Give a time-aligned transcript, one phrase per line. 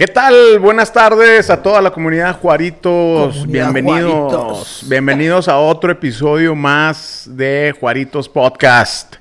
[0.00, 0.58] ¿Qué tal?
[0.60, 3.36] Buenas tardes a toda la comunidad Juaritos.
[3.36, 4.32] Comunidad bienvenidos.
[4.32, 4.86] Juaritos.
[4.88, 9.16] Bienvenidos a otro episodio más de Juaritos Podcast.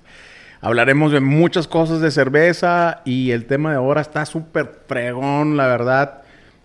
[0.61, 5.67] Hablaremos de muchas cosas de cerveza y el tema de ahora está súper fregón, la
[5.67, 6.21] verdad.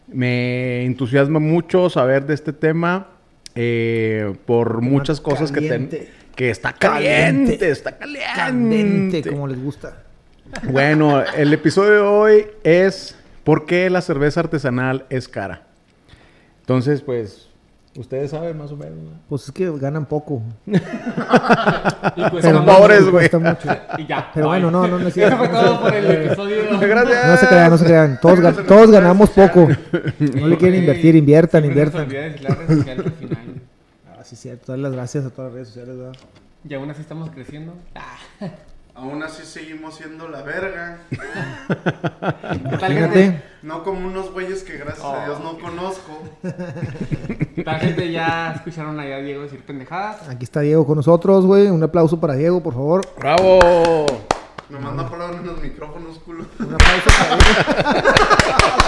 [0.07, 3.09] Me entusiasma mucho saber de este tema
[3.57, 5.91] eh, por muchas cosas que, ten-
[6.37, 7.69] que está caliente, Caliente.
[7.69, 8.29] está caliente.
[8.37, 10.05] Candente, como les gusta.
[10.71, 15.63] Bueno, el episodio de hoy es ¿Por qué la cerveza artesanal es cara?
[16.61, 17.49] Entonces, pues,
[17.97, 18.97] ustedes saben más o menos.
[18.99, 19.11] ¿no?
[19.29, 20.43] Pues es que ganan poco.
[22.17, 23.29] Y pues Son son pobres, güey.
[23.99, 24.31] Y ya.
[24.33, 24.61] Pero bye.
[24.61, 26.57] bueno, no, no, no es Eso fue todo por el episodio.
[26.81, 27.27] Gracias.
[27.29, 28.19] No se crean, no se crean.
[28.21, 29.69] Todos, gan- todos ganamos poco.
[30.19, 32.03] No le quieren invertir, inviertan, nos inviertan.
[32.03, 33.39] olvida decir las redes sociales al final.
[34.19, 34.73] Ah, sí, cierto.
[34.73, 36.13] Dar las gracias a todas las redes sociales, ¿verdad?
[36.69, 37.75] Y aún así estamos creciendo.
[37.95, 38.17] Ah,
[38.97, 40.99] Aún así seguimos siendo la verga.
[41.11, 41.17] ¿Qué
[42.79, 42.93] tal, Imagínate.
[43.25, 43.43] gente?
[43.63, 46.23] No como unos güeyes que gracias a Dios no conozco.
[46.43, 48.13] ¿Qué tal, gente?
[48.13, 50.29] Ya escucharon allá a Diego decir pendejadas.
[50.29, 51.67] Aquí está Diego con nosotros, güey.
[51.69, 53.01] Un aplauso para Diego, por favor.
[53.19, 54.07] ¡Bravo!
[54.69, 56.45] Nomás no apagaron en los micrófonos, culo.
[56.61, 57.45] Un aplauso para Diego.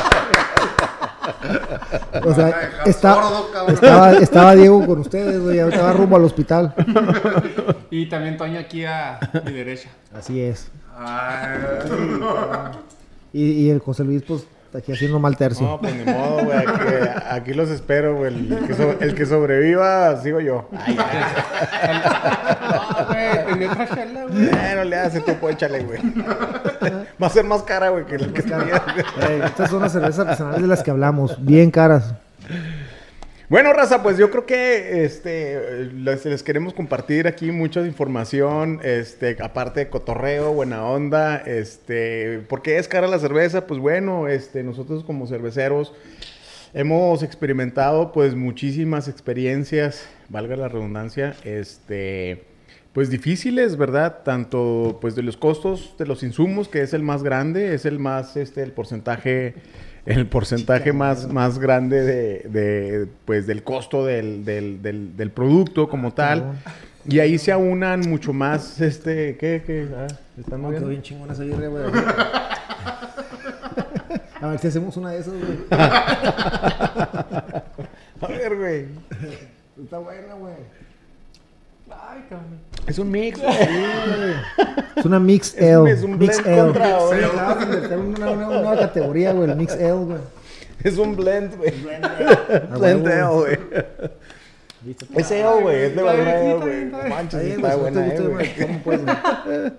[2.25, 3.75] O Me sea, está- sordo, cabrón.
[3.75, 5.61] estaba, estaba Diego con ustedes, güey.
[5.61, 6.75] Ahorita va rumbo al hospital.
[7.91, 9.89] Y también Toño aquí a mi derecha.
[10.13, 10.71] Así es.
[10.99, 11.61] Ay,
[13.33, 15.65] Y, y el José Luis, pues, aquí haciendo mal tercio.
[15.67, 16.59] No, pues ni modo, güey.
[16.59, 16.83] Aquí,
[17.31, 18.35] aquí los espero, güey.
[18.35, 20.69] El que, so- el que sobreviva, sigo yo.
[20.77, 24.51] Ay, No, güey, tenía otra chela, güey.
[24.77, 26.01] no le hace tú, pues, échale, güey.
[27.23, 28.83] Va a ser más cara, güey, que la que tenía.
[29.47, 31.37] Estas son las cervezas artesanales de las que hablamos.
[31.45, 32.15] Bien caras.
[33.49, 39.79] Bueno, raza, pues yo creo que este les, queremos compartir aquí mucha información, este, aparte
[39.79, 43.69] de cotorreo, buena onda, este, ¿por qué es cara la cerveza?
[43.69, 45.95] Pues bueno, este, nosotros como cerveceros
[46.75, 52.47] hemos experimentado pues muchísimas experiencias, valga la redundancia, este,
[52.93, 54.25] pues difíciles, ¿verdad?
[54.25, 58.01] Tanto pues de los costos de los insumos, que es el más grande, es el
[58.01, 59.55] más, este, el porcentaje,
[60.07, 65.89] el porcentaje más, más grande de, de, pues del costo del, del, del, del producto
[65.89, 66.41] como tal.
[66.41, 66.59] cabrón.
[67.09, 69.63] Y ahí se aunan mucho más, este, ¿qué?
[69.65, 69.87] qué?
[69.97, 70.07] Ah,
[70.37, 70.89] ¿están quedó moviendo?
[70.89, 71.85] bien chingona esa birria, güey.
[74.41, 75.59] A ver si hacemos una de esas, güey.
[78.21, 78.87] A ver, güey.
[79.83, 80.55] Está buena, güey.
[82.09, 82.61] Ay, cabrón.
[82.87, 83.55] Es un mix, güey.
[84.97, 85.79] Es una Mix Es L.
[85.79, 86.61] un- es un Mix blend L.
[86.63, 86.89] contra
[87.69, 89.51] inventar una, una, una nueva categoría, güey.
[89.51, 90.19] El Mix L, güey.
[90.85, 91.73] Es un blend, güey.
[92.79, 93.11] Blend huevo.
[93.11, 93.59] Ale, güey.
[95.17, 95.83] Es Ale, güey.
[95.83, 96.13] Es de está
[96.61, 96.85] güey.
[97.09, 98.55] Manches, Está buena, eh, güey.
[98.55, 99.73] ¿Cómo güey?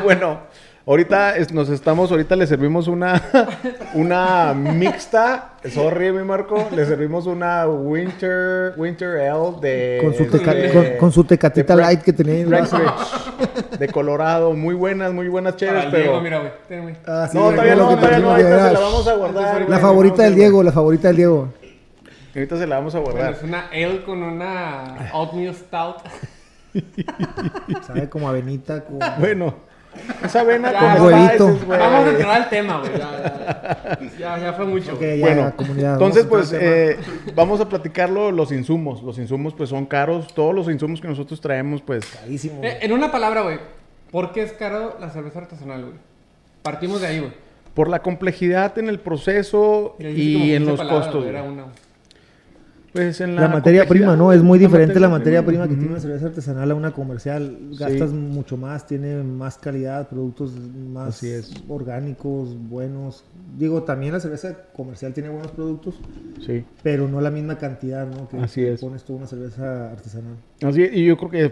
[0.02, 0.40] Bueno,
[0.86, 3.20] ahorita es- nos estamos, ahorita le servimos una,
[3.94, 9.98] una mixta, sorry mi Marco, le servimos una Winter, Winter Ale de...
[10.02, 12.48] Con su, teca- de- con, con su tecatita de light que tenía en.
[12.48, 16.02] Breckenridge, de Colorado, muy buenas, muy buenas chéveres, pero...
[16.04, 16.96] Diego, mira, güey.
[17.06, 19.68] Ah, sí, no, todavía no, todavía no, ahorita se la vamos a guardar.
[19.68, 20.34] La favorita del.
[20.36, 21.48] Diego, la favorita del Diego.
[22.34, 23.34] Ahorita se la vamos a Bueno, guardar.
[23.34, 25.96] es una ale con una oatmeal stout.
[27.86, 28.98] Sabe como avenita, como...
[29.18, 29.54] Bueno,
[30.24, 31.58] esa avena Ya, con huevito.
[31.66, 32.92] Vamos a entrar al tema, güey.
[32.98, 34.92] Ya, ya, ya, ya fue mucho.
[34.94, 35.18] Ok, güey.
[35.18, 35.92] ya, Bueno, comunidad.
[35.94, 36.96] entonces pues eh,
[37.34, 39.02] vamos a platicarlo los insumos.
[39.02, 40.28] Los insumos pues son caros.
[40.34, 42.06] Todos los insumos que nosotros traemos pues.
[42.06, 42.62] Carísimo.
[42.62, 43.58] Eh, en una palabra, güey.
[44.10, 45.94] ¿Por qué es caro la cerveza artesanal, güey?
[46.62, 47.32] Partimos de ahí, güey.
[47.74, 51.26] por la complejidad en el proceso y en 15 los costos.
[51.26, 51.64] Era una.
[52.96, 54.32] Pues en La, materia complejidad, prima, ¿no?
[54.32, 57.56] Es muy la diferente la materia prima que tiene una cerveza artesanal a una comercial.
[57.72, 57.76] Sí.
[57.78, 60.52] Gastas mucho más, tiene más calidad, productos
[60.92, 61.52] más es.
[61.68, 63.24] orgánicos, buenos.
[63.58, 65.94] Digo, también la cerveza comercial tiene buenos productos,
[66.44, 66.64] Sí.
[66.82, 68.28] pero no la misma cantidad, ¿no?
[68.28, 68.80] Que Así es.
[68.80, 70.36] pones tú una cerveza artesanal.
[70.62, 71.44] Así, y yo creo que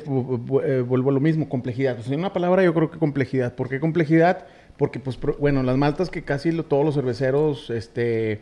[0.64, 1.98] eh, vuelvo a lo mismo, complejidad.
[1.98, 3.54] O sea, en una palabra yo creo que complejidad.
[3.54, 4.38] ¿Por qué complejidad?
[4.38, 8.40] Porque, pues, pro- bueno, las maltas que casi lo- todos los cerveceros este,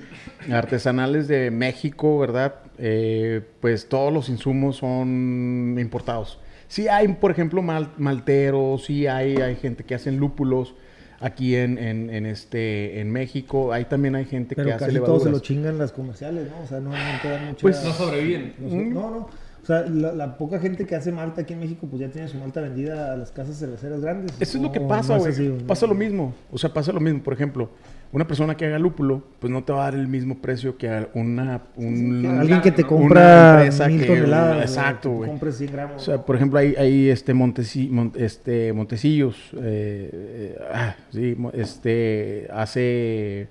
[0.50, 2.54] artesanales de México, ¿verdad?
[2.78, 6.38] Eh, pues todos los insumos son importados.
[6.68, 10.74] Sí hay, por ejemplo, mal- malteros, sí hay, hay gente que hacen lúpulos
[11.20, 13.72] aquí en, en, en este, en México.
[13.72, 16.62] Ahí también hay gente Pero que hace casi todos se lo chingan las comerciales, ¿no?
[16.62, 17.60] O sea, no, no te dan mucha...
[17.60, 18.54] Pues, No sobreviven.
[18.58, 18.68] no,
[19.00, 19.28] no, no.
[19.62, 22.26] O sea, la, la poca gente que hace malta aquí en México, pues ya tiene
[22.26, 24.32] su malta vendida a las casas cerveceras grandes.
[24.40, 25.32] Eso es lo que pasa, güey.
[25.66, 26.34] Pasa lo mismo.
[26.50, 27.22] O sea, pasa lo mismo.
[27.22, 27.70] Por ejemplo,
[28.10, 30.88] una persona que haga lúpulo, pues no te va a dar el mismo precio que
[30.88, 31.62] a una...
[31.76, 34.62] Un, Que Alguien que te compra mil que- toneladas.
[34.62, 35.30] exacto, güey.
[35.30, 36.02] compres 100 gramos.
[36.02, 39.36] O sea, por ejemplo, hay, hay este, Montesi- Mon- este Montecillos.
[39.54, 43.46] eh, eh, ah, sí, este hace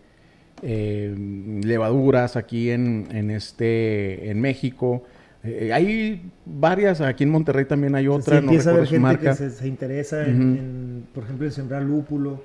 [0.62, 1.16] eh,
[1.64, 5.04] levaduras aquí en, en este, en México.
[5.44, 8.94] Eh, hay varias, aquí en Monterrey también hay otra, no empieza a recuerdo haber su
[8.94, 9.30] gente marca.
[9.32, 12.42] que se, se interesa en, por ejemplo, en sembrar lúpulo.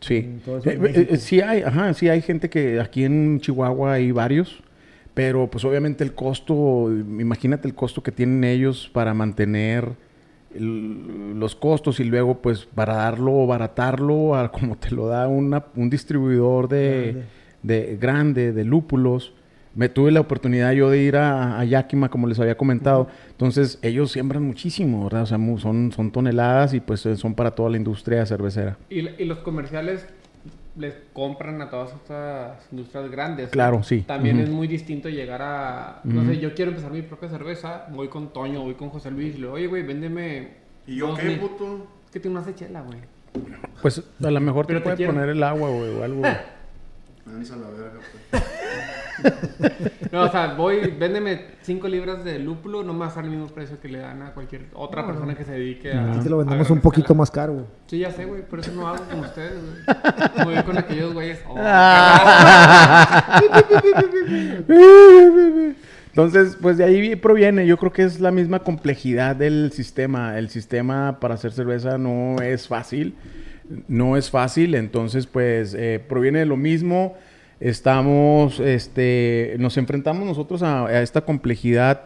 [0.00, 0.14] Sí.
[0.16, 4.62] Eh, eh, eh, sí hay, ajá, sí hay gente que aquí en Chihuahua hay varios,
[5.14, 9.88] pero pues obviamente el costo, imagínate el costo que tienen ellos para mantener
[10.54, 15.26] el- los costos y luego pues para darlo o baratarlo a como te lo da
[15.28, 17.24] una- un distribuidor de Grande.
[17.62, 19.32] de grande, de lúpulos.
[19.74, 23.08] Me tuve la oportunidad yo de ir a, a Yakima, como les había comentado.
[23.30, 25.22] Entonces, ellos siembran muchísimo, ¿verdad?
[25.22, 28.76] O sea, son, son toneladas y pues eh, son para toda la industria cervecera.
[28.88, 30.06] Y, y los comerciales
[30.76, 33.50] les compran a todas estas industrias grandes.
[33.50, 34.02] Claro, sí.
[34.02, 36.00] También es muy distinto llegar a...
[36.04, 39.34] No sé, yo quiero empezar mi propia cerveza, voy con Toño, voy con José Luis,
[39.34, 40.48] y le digo, oye, güey, véndeme...
[40.86, 41.38] ¿Y yo qué, mil".
[41.40, 41.86] puto?
[42.06, 42.98] Es que tú no haces chela, güey.
[43.82, 45.12] Pues a lo mejor Pero te te puede quiero.
[45.12, 46.18] poner el agua, güey, o algo.
[46.20, 46.32] güey.
[47.26, 48.00] Lanza la verga,
[48.30, 48.42] pues.
[50.12, 53.30] No, o sea, voy, véndeme 5 libras de lúpulo, no me va a dar el
[53.30, 56.10] mismo precio que le dan a cualquier otra persona que se dedique a...
[56.10, 57.66] Aquí te lo vendemos un poquito más caro, güey.
[57.86, 60.44] Sí, ya sé, güey, por eso no hago como ustedes, güey.
[60.44, 61.38] Voy con aquellos güeyes.
[61.48, 61.56] oh,
[66.08, 67.64] Entonces, pues de ahí proviene.
[67.66, 70.38] Yo creo que es la misma complejidad del sistema.
[70.38, 73.14] El sistema para hacer cerveza no es fácil.
[73.86, 74.74] No es fácil.
[74.74, 77.14] Entonces, pues eh, proviene de lo mismo.
[77.60, 82.00] Estamos, este, nos enfrentamos nosotros a, a esta complejidad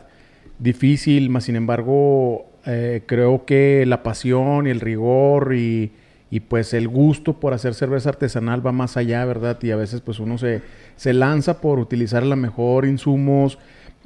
[0.58, 5.92] difícil, más sin embargo, eh, creo que la pasión y el rigor y,
[6.30, 9.58] y, pues el gusto por hacer cerveza artesanal va más allá, ¿verdad?
[9.62, 10.62] Y a veces pues uno se,
[10.96, 13.58] se lanza por utilizar a lo mejor insumos,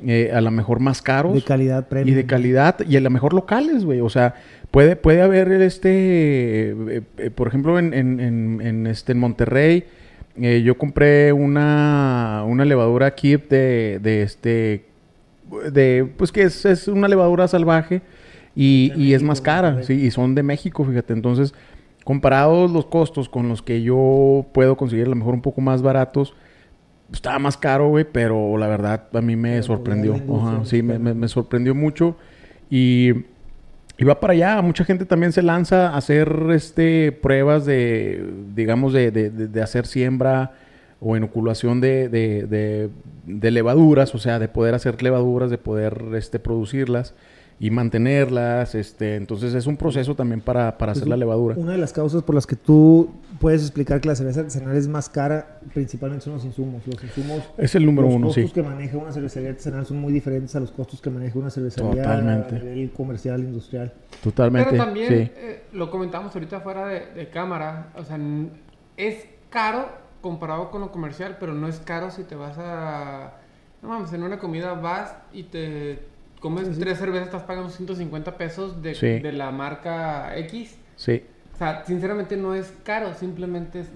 [0.06, 1.34] eh, a lo mejor más caros.
[1.34, 2.16] De calidad Y premium.
[2.16, 4.00] de calidad, y a lo mejor locales, güey.
[4.00, 4.34] O sea,
[4.70, 9.84] puede, puede haber este, eh, eh, por ejemplo, en, en, en, en, este, en Monterrey,
[10.40, 14.85] eh, yo compré una, una levadura Kip de, de este,
[15.73, 18.02] de, pues que es, es una levadura salvaje
[18.55, 21.12] y, y es más cara, sí, y son de México, fíjate.
[21.12, 21.55] Entonces,
[22.05, 25.82] comparados los costos con los que yo puedo conseguir a lo mejor un poco más
[25.82, 26.35] baratos,
[27.12, 30.14] estaba más caro, güey, pero la verdad a mí me Pero, sorprendió.
[30.14, 32.17] Ajá, sí, me- me sorprendió mucho.
[32.70, 33.12] Y,
[33.98, 34.62] y va para allá.
[34.62, 38.24] Mucha gente también se lanza a hacer este, pruebas de,
[38.54, 40.52] digamos, de, de- hacer siembra
[41.00, 42.90] o inoculación de-
[43.26, 47.14] de levaduras, o sea, de poder hacer levaduras, de poder este, producirlas
[47.60, 48.75] y mantenerlas.
[48.75, 51.56] Este, entonces es un proceso también para, para Pues hacer la levadura.
[51.56, 53.10] Una de las causas por las que tú
[53.40, 56.87] puedes explicar que la cerveza artesanal es más cara, principalmente son los insumos.
[56.87, 58.52] Los insumos, Es el número los uno, costos sí.
[58.52, 62.02] que maneja una cervecería artesanal son muy diferentes a los costos que maneja una cervecería
[62.02, 62.56] Totalmente.
[62.56, 63.93] a nivel comercial, industrial.
[64.22, 64.70] Totalmente.
[64.70, 65.32] Pero también, sí.
[65.37, 68.19] eh, lo comentamos ahorita fuera de, de cámara, o sea,
[68.96, 69.88] es caro
[70.20, 73.34] comparado con lo comercial, pero no es caro si te vas a...
[73.82, 76.00] No mames, en una comida vas y te
[76.40, 79.19] comes tres cervezas, estás pagando 150 pesos de, Sí.
[79.19, 80.76] de la marca X.
[80.96, 81.23] Sí.
[81.55, 83.88] O sea, sinceramente no es caro, simplemente es,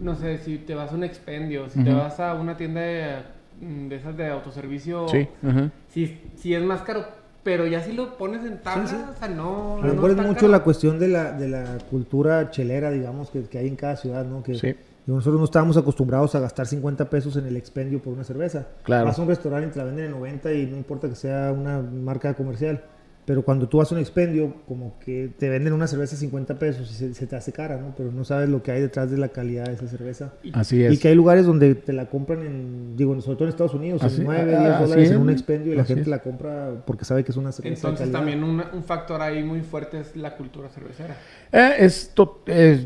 [0.00, 3.16] no sé, si te vas a un expendio, si te vas a una tienda de,
[3.60, 5.28] mm, de esas de autoservicio, Sí.
[5.46, 5.70] ajá.
[5.88, 7.04] sí, sí es más caro,
[7.42, 9.02] pero ya si lo pones en tabla, Sí, sí.
[9.14, 9.74] o sea, no...
[9.76, 10.48] A lo no mejor es mucho caro.
[10.52, 14.24] la cuestión de la, de la cultura chelera, digamos, que, que hay en cada ciudad,
[14.24, 14.42] ¿no?
[14.42, 14.54] Que
[15.14, 18.66] nosotros no estábamos acostumbrados a gastar 50 pesos en el expendio por una cerveza.
[18.82, 19.06] Claro.
[19.06, 21.52] Vas a un restaurante y te la venden en 90 y no importa que sea
[21.52, 22.84] una marca comercial.
[23.30, 26.58] Pero cuando tú vas a un expendio, como que te venden una cerveza a 50
[26.58, 27.94] pesos y se, se te hace cara, ¿no?
[27.96, 30.32] Pero no sabes lo que hay detrás de la calidad de esa cerveza.
[30.52, 30.92] Así es.
[30.92, 34.02] Y que hay lugares donde te la compran en, digo, sobre todo en Estados Unidos,
[34.02, 36.02] Así- en 9, ah, 10 así dólares es, en un expendio y la Así gente
[36.02, 36.08] es.
[36.08, 39.60] la compra porque sabe que es una cerveza Entonces también una- un factor ahí muy
[39.60, 41.16] fuerte es la cultura cervecera.
[41.52, 42.10] Eh, es,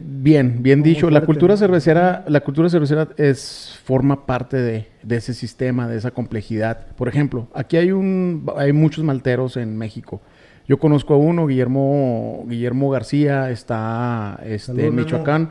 [0.05, 1.09] bien, bien dicho.
[1.09, 1.59] La cultura ¿no?
[1.59, 6.87] cervecera, la cultura cervecera es forma parte de, de ese sistema, de esa complejidad.
[6.97, 10.21] Por ejemplo, aquí hay un, hay muchos malteros en México.
[10.67, 14.95] Yo conozco a uno, Guillermo, Guillermo García, está este, en.
[14.95, 15.51] Michoacán.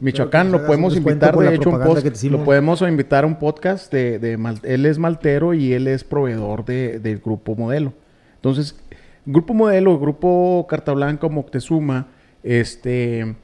[0.00, 4.18] Michoacán lo podemos invitar, de hecho, un post- lo podemos invitar a un podcast de,
[4.18, 7.92] de mal- él es maltero y él es proveedor de- del grupo modelo.
[8.36, 8.76] Entonces,
[9.24, 12.08] Grupo Modelo, Grupo Carta Blanca o Moctezuma,
[12.42, 13.36] este,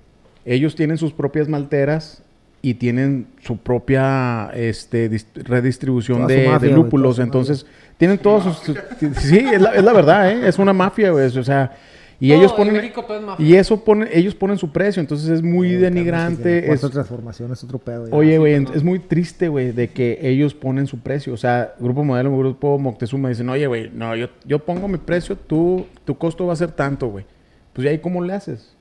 [0.45, 2.25] ellos tienen sus propias malteras
[2.63, 7.21] y tienen su propia este, dis- redistribución de, mafia, lúpulos.
[7.21, 7.67] Entonces,
[7.99, 8.57] tienen todos sus...
[8.59, 8.79] sus-
[9.19, 10.49] Sí, es la, es la verdad, ¿eh?
[10.49, 11.27] Es una mafia, güey.
[11.27, 11.73] O sea,
[12.21, 12.75] y ellos ponen...
[12.75, 13.47] En México todo es mafia.
[13.47, 16.73] Y eso pone, ellos ponen su precio, entonces es muy denigrante.
[16.73, 18.09] Es- transformación es otro pedo.
[18.09, 18.15] ya.
[18.15, 21.33] Oye, güey, es muy triste, güey, de que ellos ponen su precio.
[21.35, 25.37] O sea, Grupo Modelo, Grupo Moctezuma dicen, oye, güey, no, yo, yo pongo mi precio,
[25.37, 27.25] tú, tu costo va a ser tanto, güey.
[27.73, 28.75] Pues ya ahí, ¿cómo le haces?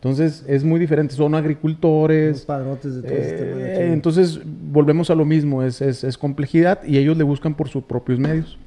[0.00, 2.42] Entonces es muy diferente, son Los agricultores.
[2.42, 3.18] padrotes de todo de
[3.88, 7.68] eh, entonces volvemos a lo mismo, es, es- es complejidad y ellos le buscan por
[7.68, 8.58] sus propios medios.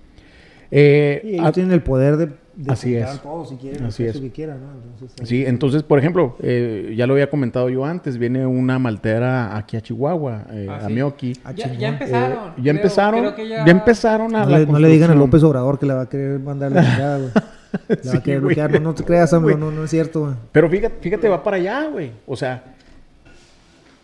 [0.72, 3.22] Eh, Y ellos a- tienen el poder de, de Así es.
[3.22, 4.18] todo si quieren, Así es.
[4.20, 4.72] que quieran, ¿no?
[4.92, 9.56] Entonces, Sí, entonces, por ejemplo, eh, ya lo había comentado yo antes, viene una maltera
[9.58, 10.90] aquí a Chihuahua, eh, Ah, a.
[10.90, 11.34] Mioki.
[11.56, 12.38] Ya, empezaron.
[12.38, 13.64] Eh, ya Creo- empezaron, creo que ya...
[13.66, 15.16] empezaron a no, la le, no le digan a.
[15.16, 17.20] López Obrador que le va a querer mandar la chingada,
[17.88, 18.72] Le va a querer bloquear.
[18.74, 19.56] No, no te creas, Güey.
[19.56, 20.34] no, no es cierto, güey.
[20.51, 22.12] Pero fíjate, fíjate, va para allá, güey.
[22.28, 22.63] O sea,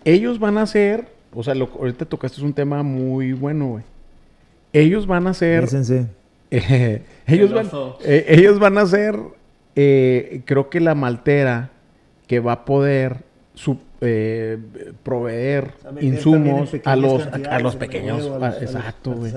[0.06, 3.84] ellos van a hacer, o sea, lo, ahorita tocaste un tema muy bueno, güey.
[4.74, 6.08] Ellos van a hacer, Pésense.
[6.52, 7.70] eh, ellos, van,
[8.04, 9.18] eh, ellos van a ser,
[9.76, 11.72] eh, creo que la maltera
[12.28, 13.18] que va a poder
[13.58, 14.58] su- eh,
[15.04, 18.26] proveer O sea, insumos a los, a, los pequeños.
[18.30, 19.34] a los- exacto, güey.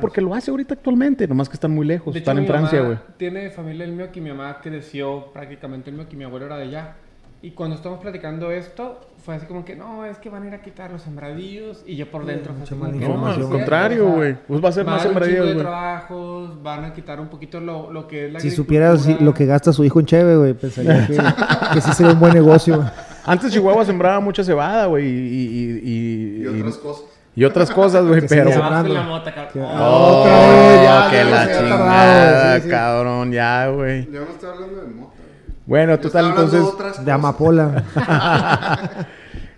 [0.00, 2.12] Porque lo hace ahorita actualmente, nomás que están muy lejos.
[2.12, 2.98] De hecho, están en mi Francia, güey.
[3.16, 6.56] Tiene familia el mío que mi mamá creció prácticamente el mío que mi abuelo era
[6.56, 6.96] de allá.
[7.40, 10.54] Y cuando estamos platicando esto, fue así como que no, es que van a ir
[10.54, 11.84] a quitar los sembradíos.
[11.86, 14.36] Y yo por dentro fue mucha así No, al contrario, güey.
[14.48, 15.58] Pues va a ser van más sembradíos, güey.
[15.58, 19.32] trabajos, van a quitar un poquito lo, lo que es la Si supieras si- lo
[19.34, 21.16] que gasta su hijo en Cheve, güey, pensaría que,
[21.74, 22.84] que sí sería un buen negocio.
[23.24, 27.04] Antes Chihuahua sembraba mucha cebada, güey, y, y, y, Y otras cosas.
[27.36, 28.50] y otras cosas, güey, pero...
[28.50, 29.68] Ya la mota, cabrón.
[29.78, 32.68] Oh, vez, ya, que ya la chingada, sí, sí.
[32.70, 34.06] cabrón, ya, güey.
[34.10, 35.07] Yo no estoy hablando de mota.
[35.68, 36.62] Bueno, total, entonces...
[36.62, 37.14] otras De cosas.
[37.14, 37.84] amapola.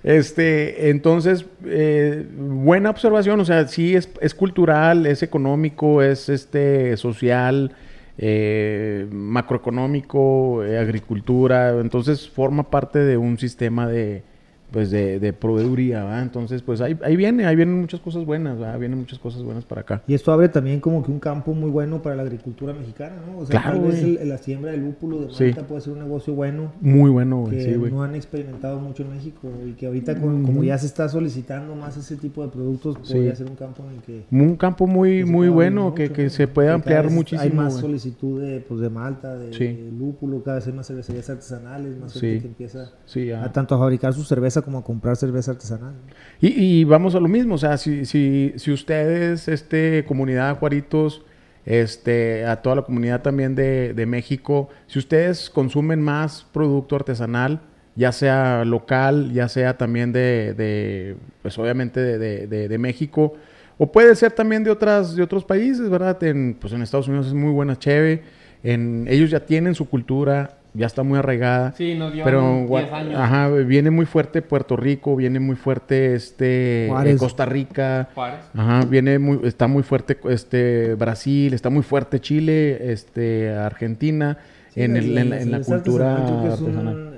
[0.02, 6.96] Este, entonces, eh, buena observación, o sea, sí es, es cultural, es económico, es este
[6.96, 7.72] social,
[8.16, 14.22] eh, macroeconómico, eh, agricultura, entonces forma parte de un sistema de,
[14.70, 16.22] pues, de, de proveeduría, ¿va?
[16.22, 18.76] Entonces, pues ahí, ahí viene, ahí vienen muchas cosas buenas, ¿va?
[18.76, 20.02] Vienen muchas cosas buenas para acá.
[20.06, 23.38] Y esto abre también como que un campo muy bueno para la agricultura mexicana, ¿no?
[23.38, 24.16] O sea, Claro, tal vez güey.
[24.16, 25.44] el- la siembra del lúpulo de Sí.
[25.44, 27.90] Malta puede ser un negocio bueno Muy bueno, güey, que sí, güey.
[27.92, 31.74] no han experimentado mucho en México y que ahorita con- como ya se está solicitando
[31.74, 35.24] más ese tipo de productos podría ser un campo en el que Un campo muy,
[35.24, 36.30] muy bueno, que, que ¿no?
[36.30, 37.42] se puede Que ampliar vez muchísimo.
[37.42, 37.80] Hay más güey.
[37.82, 39.64] solicitud de, pues, de Malta, de, Sí.
[39.66, 42.20] de lúpulo, cada vez hay más cervecerías artesanales, más Sí.
[42.20, 44.22] gente que empieza Sí, a tanto a fabricar su
[44.60, 45.94] cerveza como comprar cerveza artesanal.
[46.40, 51.22] Y, vamos a lo mismo, o sea, si, si, si ustedes, este, comunidad Juaritos,
[51.66, 57.60] este, a toda la comunidad también de, de México, si ustedes consumen más producto artesanal,
[57.96, 63.34] ya sea local, ya sea también de, pues obviamente de- de México,
[63.82, 66.22] o puede ser también de otras, de otros países, ¿verdad?
[66.24, 68.22] En, pues en Estados Unidos es muy buena cheve,
[68.62, 71.72] en, ellos ya tienen su cultura, ya está muy arraigada.
[71.72, 73.14] Sí, nos dio Pero 10 Gua- años.
[73.18, 77.14] ajá, viene muy fuerte Puerto Rico, viene muy fuerte este Juárez.
[77.14, 78.08] eh, Costa Rica.
[78.14, 78.40] Juárez.
[78.54, 84.38] Ajá, viene muy está muy fuerte este Brasil, está muy fuerte Chile, este Argentina
[84.76, 86.94] en, el- en la, en la cultura artesanal creo que es un- artesanal.
[86.96, 87.10] un-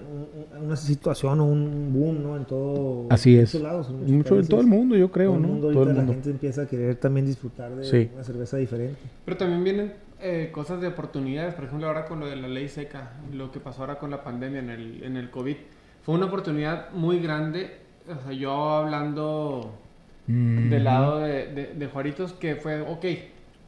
[0.64, 2.36] una situación o un boom, ¿no?
[2.36, 3.52] En todo Así en es.
[3.52, 5.48] muchos lados, en muchos Mucho en todo el mundo, yo creo, Todo el ¿no?
[5.48, 6.02] mundo, todo el mundo.
[6.02, 8.08] la gente empieza a querer también disfrutar de Sí.
[8.14, 8.96] una cerveza diferente.
[9.24, 9.92] Pero también vienen
[10.22, 13.60] eh, cosas de oportunidades, por ejemplo, ahora con lo de la ley seca, lo que
[13.60, 15.56] pasó ahora con la pandemia en el, en el COVID.
[16.02, 19.78] Fue una oportunidad muy grande, o sea, yo hablando
[20.26, 23.04] Mm, del lado de, de, de Juaritos, que fue, ok,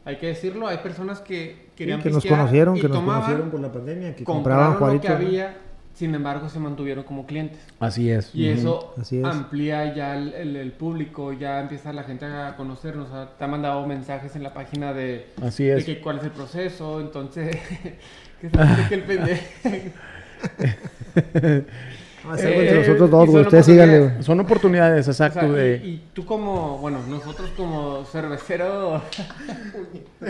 [0.05, 3.73] hay que decirlo, hay personas que querían que nos conocieron, que nos conocieron por la
[3.73, 5.11] pandemia, que compraban lo que Juaritos.
[5.11, 5.17] ¿no?
[5.17, 5.57] había,
[5.95, 7.59] sin embargo se mantuvieron como clientes.
[7.81, 8.35] Así es.
[8.35, 9.25] Y eso Así es.
[9.25, 13.09] amplía ya el, el- el público, ya empieza la gente a conocernos.
[13.11, 15.85] Sea, te han mandado mensajes en la página de, Así de es.
[15.85, 17.01] que cuál es el proceso.
[17.01, 17.57] Entonces,
[18.41, 19.43] ¿qué se hace que el pendejo?
[22.27, 23.45] A Eh, entre nosotros dos, y güey.
[23.45, 24.23] son Ustedes síganle.
[24.23, 25.41] Son oportunidades, O exacto.
[25.41, 25.77] sea, de...
[25.85, 29.03] y, y tú como, bueno, nosotros como cerveceros,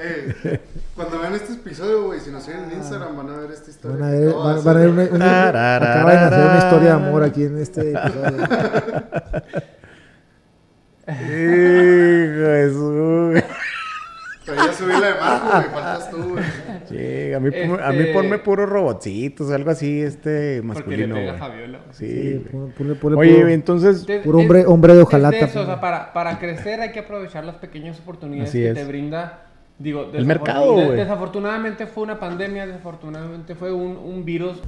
[0.00, 0.60] Eh,
[0.94, 3.96] cuando vean este episodio, güey, si nos siguen en Instagram, van a ver esta historia.
[3.98, 5.12] Van a ver, van, van a ver hacer.
[5.12, 8.48] una, una- acaban de hacer una historia de amor aquí en este episodio.
[11.08, 13.42] Hijo de su-
[14.46, 16.44] Pero ya subí la de Marco, güey, faltas tú, güey.
[16.88, 21.06] Sí, a mí, ponme- a mí Este- ponme puros robotcitos, algo así, este porque le
[21.06, 21.14] masculino.
[21.16, 21.34] pega.
[21.34, 21.80] Fabiola.
[21.90, 25.60] Sí, Sí, ponle- ponle- ponle Oye, puro- entonces, Puro hombre- hombre de es hojalata, eso,
[25.62, 28.74] o sea, para, para crecer hay que aprovechar las pequeñas oportunidades Así que es.
[28.74, 29.42] te brinda.
[29.78, 30.96] Digo, El mercado, güey.
[30.96, 34.60] Desafortunadamente fue una pandemia, desafortunadamente fue un, un virus.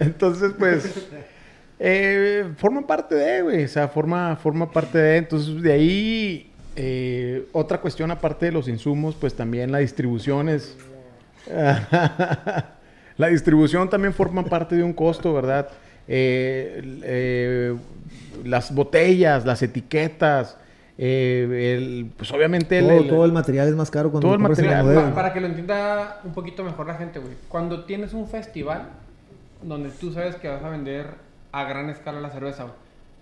[0.00, 1.08] Entonces, pues,
[1.78, 7.46] eh, forma parte de, güey, o sea, forma, forma parte de, entonces, de ahí, eh,
[7.52, 10.76] otra cuestión aparte de los insumos, pues también la distribución es,
[13.16, 15.68] la distribución también forma parte de un costo, ¿verdad?
[16.10, 17.76] eh, eh,
[18.44, 20.56] las botellas, las etiquetas,
[20.96, 24.40] eh, el- pues obviamente todo, el- todo el material es más caro cuando todo el
[24.40, 25.08] material, bodega.
[25.10, 27.34] Pa- para que lo entienda un poquito mejor la gente, güey.
[27.48, 28.88] Cuando tienes un festival
[29.62, 31.08] donde tú sabes que vas a vender
[31.52, 32.66] a gran escala la cerveza,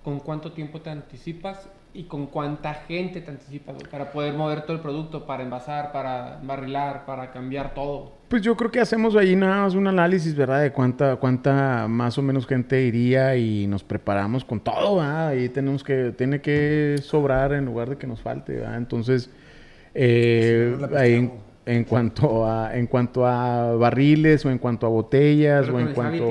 [0.04, 1.66] ¿con cuánto tiempo te anticipas
[1.96, 3.90] y con cuánta gente te anticipas, güey?
[3.90, 8.12] Para poder mover todo el producto, para envasar, para barrilar, para cambiar todo.
[8.28, 10.62] Pues yo creo que hacemos ahí nada más un análisis, ¿verdad?
[10.62, 15.28] De cuánta, cuánta más o menos gente iría y nos preparamos con todo, ¿verdad?
[15.28, 18.76] Ahí tenemos que, tiene que sobrar en lugar de que nos falte, ¿verdad?
[18.76, 19.30] Entonces,
[19.94, 21.30] eh, Sí, no la ahí
[21.64, 25.94] en, cuanto a, en cuanto a barriles o en cuanto a botellas Pero o en
[25.94, 26.28] cuanto...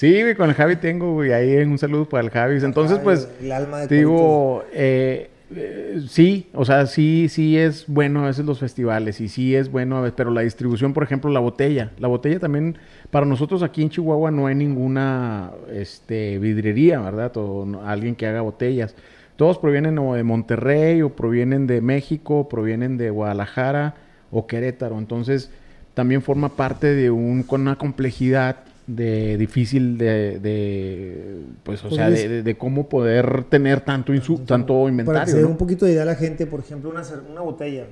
[0.00, 2.56] Sí, güey, con el Javi tengo, güey, ahí un saludo para el Javi.
[2.64, 7.84] Entonces, Ay, pues, el alma de digo, eh, eh, sí, o sea, sí, sí es
[7.86, 11.02] bueno a veces los festivales y sí es bueno a veces, pero la distribución, por
[11.02, 11.90] ejemplo, la botella.
[11.98, 12.78] La botella también,
[13.10, 17.36] para nosotros aquí en Chihuahua no hay ninguna este, vidrería, ¿verdad?
[17.36, 18.96] O no- alguien que haga botellas.
[19.36, 23.96] Todos provienen o de Monterrey o provienen de México, provienen de Guadalajara
[24.30, 24.96] o Querétaro.
[24.96, 25.50] Entonces,
[25.92, 28.64] también forma parte de un, con una complejidad
[28.96, 34.12] de difícil de, de, pues, o Pues sea, es- de, de- cómo poder tener tanto,
[34.12, 35.26] insu- tanto Para que inventario.
[35.32, 35.48] se dé ¿no?
[35.50, 37.86] un poquito de idea a la gente, por ejemplo, una, una botella.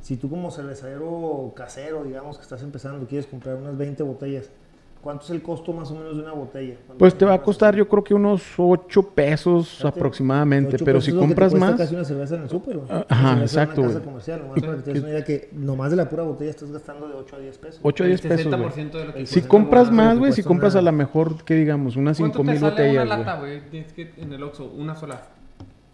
[0.00, 4.48] Si tú como cervecero casero, digamos que estás empezando, quieres comprar unas 20 botellas,
[5.00, 6.74] ¿cuánto es el costo más o menos de una botella?
[6.86, 10.84] ¿Cuánto Pues te va a costar yo creo que unos 8 pesos Fíjate, aproximadamente, ocho
[10.84, 11.74] pero pesos si compras más...
[11.76, 12.76] casi una cerveza en el súper.
[12.76, 12.82] ¿no?
[12.88, 15.10] Ah, Una ajá, cerveza en exacto, Una casa comercial, nomás para que te des una
[15.10, 17.80] idea que nomás de la pura botella estás gastando de 8 a 10 pesos.
[17.82, 18.68] 8 a 10 El pesos, güey.
[18.70, 21.44] 60% de lo que El Si compras más, güey, si compras una- a lo mejor,
[21.44, 23.60] que digamos, unas ¿Cuánto 5 te mil sale botellas, una lata, güey?
[23.72, 25.22] Es que en el Oxxo, una sola.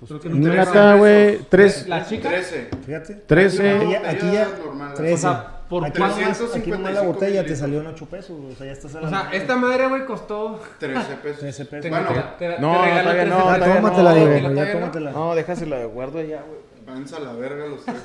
[0.07, 0.95] Creo que no pesa.
[0.97, 2.29] güey, tres, La chica.
[2.29, 2.69] 13.
[2.87, 3.15] Fíjate.
[3.27, 3.71] 13.
[3.77, 4.95] Aquí ya, aquí ya normal.
[4.95, 5.15] 13.
[5.15, 8.07] O sea, por aquí, cuánto- nomás, aquí nomás la 355 botella te salió en 8
[8.07, 8.31] pesos.
[8.53, 9.35] O sea, ya estás a la O sea, mitad.
[9.35, 10.61] esta madre, güey, costó.
[10.79, 11.41] 13 pesos.
[11.41, 11.83] 13 pesos.
[11.83, 12.15] Te- Bueno, te-
[12.47, 14.15] te- no, te todavía no, todavía no, tómatela.
[14.15, 14.79] Diego, ¿Todavía ya no?
[14.81, 15.11] tómatela.
[15.11, 16.61] No, déjasela de guardo allá, güey.
[16.87, 17.97] Váyanse a la verga los tres.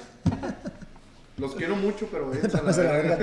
[1.38, 3.18] Los quiero mucho, pero váyanse a la verga.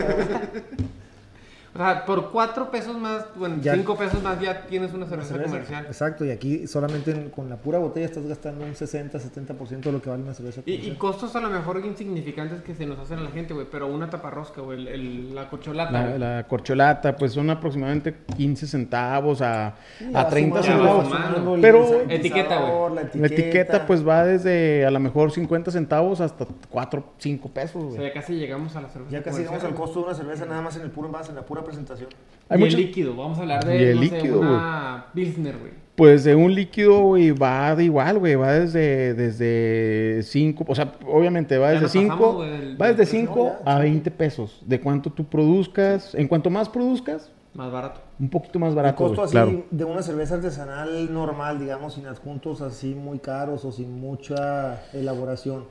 [1.79, 3.75] O sea, por cuatro pesos más, bueno, Ya.
[3.75, 5.51] cinco pesos más ya tienes una cerveza Cerveza.
[5.53, 5.87] comercial.
[5.87, 10.03] Exacto, y aquí solamente en- con la pura botella estás gastando un 60-70% de lo
[10.03, 10.99] que vale una cerveza Y, y comercial.
[10.99, 14.11] costos a lo mejor insignificantes que se nos hacen a la gente, güey, pero una
[14.11, 16.19] taparrosca, güey, el, el- la cocholata.
[16.19, 19.75] La, corcholata, pues son aproximadamente 15 centavos a, a
[20.11, 21.05] vas 30 sumando, centavos.
[21.33, 22.95] sumando Pero- Etiqueta, güey.
[22.97, 27.85] La La etiqueta, pues va desde a lo mejor 50 centavos hasta 4, 5 pesos,
[27.85, 30.07] O sea, ya casi llegamos a la cerveza Ya casi llegamos comercial, al costo de
[30.07, 32.09] una cerveza nada más en el puro envase, en la pura presentación.
[32.49, 35.07] Hay y muchos- el líquido, vamos a hablar Y de el no líquido, sé, una
[35.15, 35.73] Pilsner, güey.
[35.97, 40.93] Pues de un líquido, güey, va de igual, güey, va desde desde 5, o sea,
[41.07, 43.19] obviamente va desde nos pasamos, 5, güey, del- va desde precio.
[43.21, 43.83] 5 ya, a sí.
[43.83, 48.01] 20 pesos, de cuánto tú produzcas, en cuanto más produzcas, Más barato.
[48.21, 49.65] un poquito más El barato, costo güey, así claro.
[49.73, 55.65] de una cerveza artesanal normal, digamos, sin adjuntos así muy caros o sin mucha elaboración.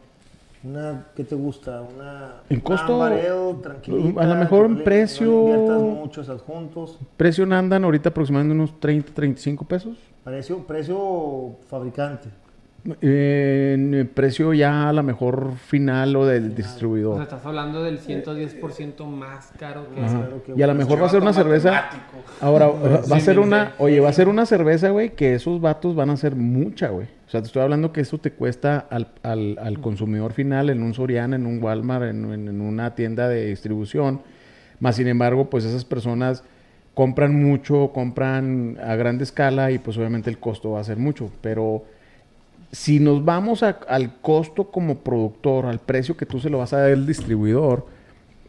[0.67, 1.81] Una, ¿qué te gusta?
[1.81, 3.23] Una, En una costo, Ale,
[3.61, 6.99] tranquilita, a lo mejor en precio- No inviertas muchos adjuntos.
[7.15, 9.97] Precio andan ahorita aproximadamente unos 30, 35 pesos.
[10.23, 12.29] Precio, precio fabricante.
[13.01, 17.21] En precio ya a lo mejor final o del O sea, distribuidor.
[17.21, 20.17] estás hablando del 110% más caro que Ajá.
[20.19, 21.89] claro que Y a lo mejor va a ser una cerveza.
[22.39, 25.95] Ahora va a ser una, oye, va a ser una cerveza, güey, que esos vatos
[25.95, 27.07] van a ser mucha, güey.
[27.27, 30.81] O sea, te estoy hablando que eso te cuesta al, al, al consumidor final en
[30.81, 34.21] un Soriana, en un Walmart, en, en- en una tienda de distribución.
[34.79, 36.43] Más sin embargo, pues esas personas
[36.93, 41.31] compran mucho, compran a grande escala y pues obviamente el costo va a ser mucho.
[41.41, 41.83] Pero
[42.71, 46.73] si nos vamos a- al costo como productor, al precio que tú se lo vas
[46.73, 47.85] a dar al distribuidor,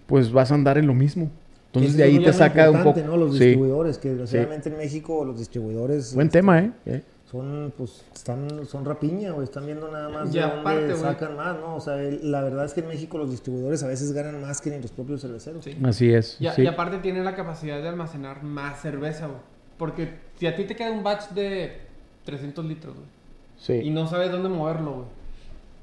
[0.06, 1.30] pues vas a andar en lo mismo.
[1.66, 3.00] Entonces de ahí te saca un poco.
[3.00, 3.16] ¿no?
[3.16, 3.44] Los Sí.
[3.44, 6.72] distribuidores, que desgraciadamente en México los distribuidores Buen este, tema, ¿eh?
[6.86, 7.02] Eh.
[7.30, 11.04] son pues están son rapiña o están viendo nada más Y de aparte, dónde güey.
[11.12, 11.76] sacan más, ¿no?
[11.76, 14.62] O sea, el- la verdad es que en México los distribuidores a veces ganan más
[14.62, 15.62] que ni los propios cerveceros.
[15.62, 15.76] Sí.
[15.84, 16.38] Así es.
[16.40, 16.66] Y, sí.
[16.66, 19.38] aparte tiene la capacidad de almacenar más cerveza, güey.
[19.76, 20.08] Porque
[20.40, 21.72] si a ti te queda un batch de
[22.24, 23.06] 300 litros, güey,
[23.58, 23.74] Sí.
[23.74, 25.06] y no sabes dónde moverlo, güey.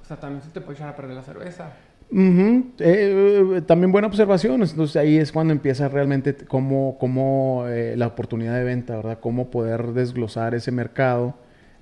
[0.02, 1.74] O sea, también se te puede echar a perder la cerveza.
[2.12, 4.62] Eh, también buena observación.
[4.62, 9.20] Entonces ahí es cuando empieza realmente cómo, cómo eh, la oportunidad de venta, ¿verdad?
[9.20, 11.34] Cómo poder desglosar ese mercado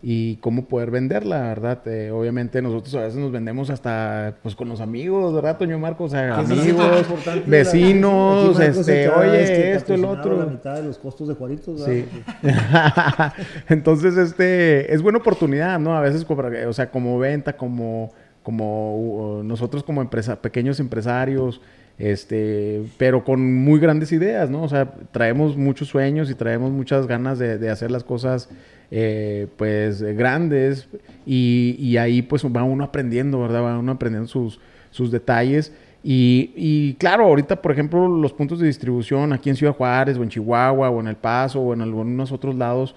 [0.06, 1.82] y cómo poder venderla, ¿verdad?
[1.88, 6.12] Eh, obviamente nosotros a veces nos vendemos hasta pues con los amigos, ¿verdad, Toño Marcos?
[6.12, 10.52] O sea, es amigos, la- vecinos, este, oye, esto, el patrocinado La otro.
[10.52, 12.06] mitad de los costos de Juaritos, ¿verdad?
[12.44, 13.44] Sí.
[13.70, 15.96] Entonces, este, es buena oportunidad, ¿no?
[15.96, 18.12] A veces, como- o sea, como venta, como,
[18.44, 18.98] como
[19.40, 21.62] uh, nosotros como empresa, pequeños empresarios,
[22.00, 24.64] este, pero con muy grandes ideas, ¿no?
[24.64, 28.50] O sea, traemos muchos sueños y traemos muchas ganas de, de hacer las cosas,
[28.92, 30.88] eh, pues, grandes
[31.26, 33.64] y, y ahí, pues, va uno aprendiendo, ¿verdad?
[33.64, 34.60] Va uno aprendiendo sus,
[34.92, 35.72] sus detalles.
[36.04, 40.24] Y, y, claro, ahorita, por ejemplo, los puntos de distribución aquí en Ciudad Juárez o
[40.24, 42.94] en Chihuahua o en El Paso o en algunos otros lados,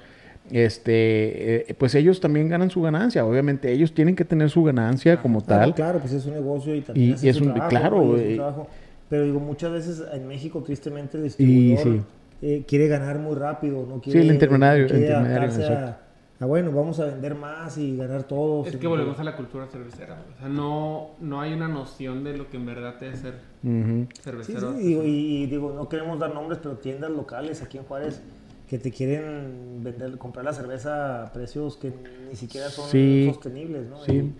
[0.51, 3.25] este, eh, pues ellos también ganan su ganancia.
[3.25, 5.75] Obviamente ellos tienen que tener su ganancia como Claro, tal.
[5.75, 8.67] claro, pues es un negocio y también Y- es un- trabajo, claro.
[9.09, 12.03] Pero digo, muchas veces en México, tristemente, el Y distribuidor sí.
[12.42, 16.01] eh, quiere ganar muy rápido, no quiere, el intermediario- quiere intermediario, a, exacto.
[16.40, 18.66] a, bueno, vamos a vender más y ganar todos.
[18.66, 20.19] Es que volvemos a la cultura cervecera.
[20.35, 23.35] O sea, no, no hay una noción de lo que en verdad te es ser
[23.62, 24.07] Ujú.
[24.12, 24.73] Sí, cervecero.
[24.77, 28.21] sí, digo, y, y digo, no queremos dar nombres, pero tiendas locales aquí en Juárez
[28.69, 31.92] que te quieren vender, comprar la cerveza a precios que
[32.29, 33.31] ni siquiera son Sí.
[33.33, 34.03] sostenibles, ¿no?
[34.05, 34.12] Sí.
[34.12, 34.35] Y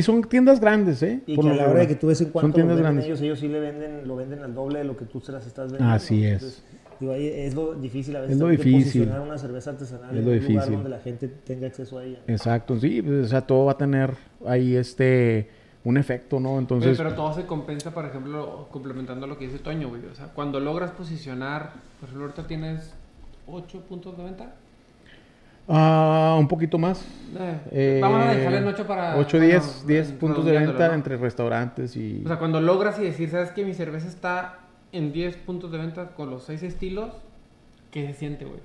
[0.00, 1.22] son tiendas grandes, ¿eh?
[1.26, 2.48] Y, y Por que a lo la hora de que tú ves en Son cuánto
[2.48, 3.04] lo tiendas venden grandes.
[3.06, 5.46] ellos, ellos sí le venden, lo venden al doble de lo que tú se las
[5.46, 5.94] estás vendiendo.
[5.94, 6.62] Así es.
[6.98, 8.84] digo, ahí es lo difícil a veces Es lo difícil.
[8.84, 10.72] posicionar una cerveza artesanal Es en lo un lugar difícil.
[10.74, 12.20] donde la gente tenga acceso a ella.
[12.26, 14.14] Exacto, sí, pues, o sea, todo va a tener
[14.46, 15.50] ahí este
[15.84, 16.50] un efecto, ¿no?
[16.52, 20.06] Oye, Entonces, pero todo se compensa, por ejemplo, complementando lo que dice Toño, güey.
[20.06, 22.94] O sea, cuando logras posicionar, por ejemplo, ahorita tienes
[23.48, 24.54] 8 puntos de venta.
[25.68, 27.04] Ah, un poquito más.
[27.70, 29.16] Eh, vamos a dejarle en 8 para.
[29.16, 30.94] 8, bueno, 10, 10 puntos de venta ¿no?
[30.94, 32.22] entre restaurantes y...
[32.24, 34.58] O sea, cuando logras y decir, ¿sabes que Mi cerveza está
[34.92, 37.10] en 10 puntos de venta con los 6 estilos.
[37.90, 38.60] ¿Qué se siente, güey?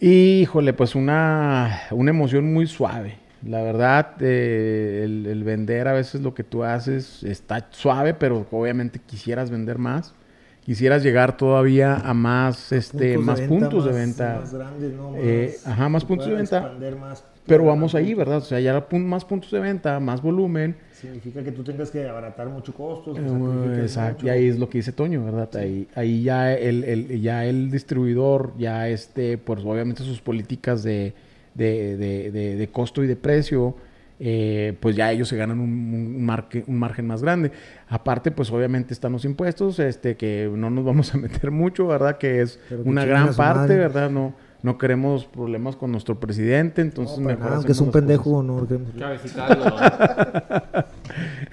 [0.00, 3.18] Híjole, pues una, una emoción muy suave.
[3.46, 8.46] La verdad, eh, el, el vender a veces lo que tú haces está suave, pero
[8.50, 10.14] obviamente quisieras vender más.
[10.64, 14.38] Quisieras llegar todavía a más, este, más puntos de más- venta.
[14.40, 15.12] Más grandes, ¿no?
[15.16, 16.72] Eh, ajá, más puntos de venta.
[17.00, 18.18] más Pero vamos ahí, puntos.
[18.18, 18.38] ¿verdad?
[18.38, 20.76] O sea, ya más puntos de venta, más volumen.
[20.92, 23.16] Significa que tú tengas que abaratar mucho costos.
[23.18, 24.26] Eh, Exacto, mucho.
[24.26, 25.48] y ahí es lo que dice Toño, ¿verdad?
[25.56, 31.14] Ahí, ahí ya el, el- ya el distribuidor, ya este, pues obviamente sus políticas de,
[31.54, 33.74] de, de- de- de costo y de precio,
[34.22, 36.28] eh, pues ya ellos se ganan un,
[36.66, 37.52] un, margen más grande.
[37.88, 42.18] Aparte, pues obviamente están los impuestos, este, que no nos vamos a meter mucho, ¿verdad?
[42.18, 43.76] Que es Pero una gran parte, madre.
[43.76, 44.10] ¿verdad?
[44.10, 48.42] No, no queremos problemas con nuestro presidente, entonces No, mejor nada, aunque es un pendejo,
[48.42, 48.92] no queremos-.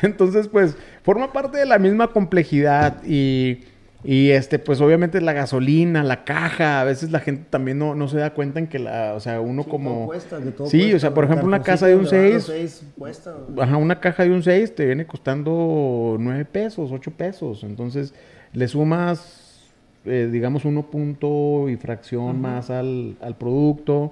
[0.02, 3.64] Entonces, pues, forma parte de la misma complejidad y,
[4.04, 8.08] y, este, pues, obviamente la gasolina, la caja, a veces la gente también no, no
[8.08, 9.90] se da cuenta en que la, o sea, uno Sí, como...
[9.92, 12.18] todo cuesta, que todo Sí, cuesta, o sea, por ejemplo, una casa de un donde
[12.18, 13.34] van los 6, seis cuesta.
[13.50, 13.60] güey.
[13.60, 17.64] ajá, una caja de un 6 te viene costando 9 pesos, 8 pesos.
[17.64, 18.14] Entonces,
[18.54, 19.74] le sumas,
[20.06, 24.12] eh, digamos, uno punto y fracción más al, al producto.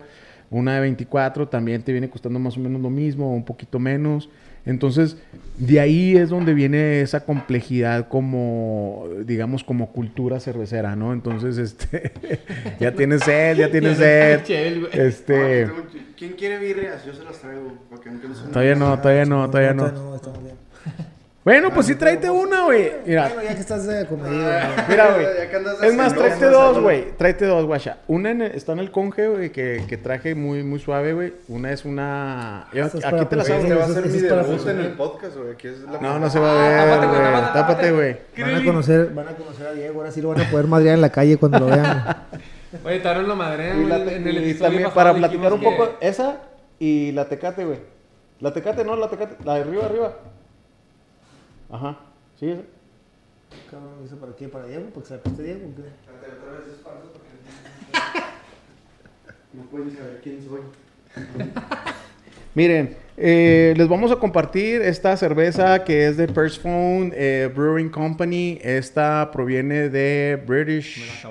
[0.50, 4.30] Una de 24 también te viene costando más o menos lo mismo, un poquito menos.
[4.66, 5.18] Entonces,
[5.58, 11.14] de ahí es donde viene esa complejidad como, digamos, como cultura cervecera, ¿no?
[11.14, 12.12] Entonces, este,
[12.80, 14.44] ya tienes sed, ya tienes sed.
[14.44, 14.92] Chel, güey.
[15.00, 15.72] Este, Ah,
[16.18, 17.06] ¿Quién quiere birrias?
[17.06, 17.74] Yo se las traigo.
[18.52, 20.16] Todavía no, todavía no, todavía no.
[21.46, 22.92] Bueno, pues sí, tráete una, güey.
[23.06, 24.88] Mira, Bueno, ya que estás de comedido, güey.
[24.90, 25.28] Mira, güey.
[25.84, 27.12] Es más, tráete dos, güey.
[27.18, 27.98] Tráete dos, guacha.
[28.08, 31.34] Una en el- está en el conge, güey, que, que traje muy, muy suave, güey.
[31.48, 32.68] Una es una...
[32.74, 33.52] yo- Esa es aquí te la hago.
[33.78, 35.52] va a ser eso mi es para debut en el podcast, güey.
[35.52, 37.54] Aquí es la No, no se va a Ah, ver, tápate, güey, güey.
[37.54, 38.18] tápate, güey.
[38.40, 40.96] Van a conocer, van a conocer a Diego, ahora sí lo van a poder madrear
[40.96, 42.04] en la calle cuando lo vean.
[42.84, 45.54] Oye, Taron lo madre Y, la- en el y episodio también pasado para dijimos platicar
[45.54, 46.38] un que- poco, esa
[46.80, 47.78] y la tecate, güey.
[48.40, 49.36] La tecate, no, la tecate.
[49.46, 50.18] La de arriba, arriba.
[51.76, 51.98] Ajá.
[52.40, 52.62] Sí, esa.
[53.70, 54.48] Cabrón, ¿eso para qué?
[54.48, 54.86] ¿Para Diego?
[54.94, 55.60] ¿Porque se la preste Diego?
[55.76, 55.84] qué?
[59.54, 60.60] No pueden saber quién soy.
[62.56, 67.90] Miren, eh, les vamos a compartir esta cerveza que es de First Phone eh, Brewing
[67.90, 68.60] Company.
[68.62, 71.26] Esta proviene de British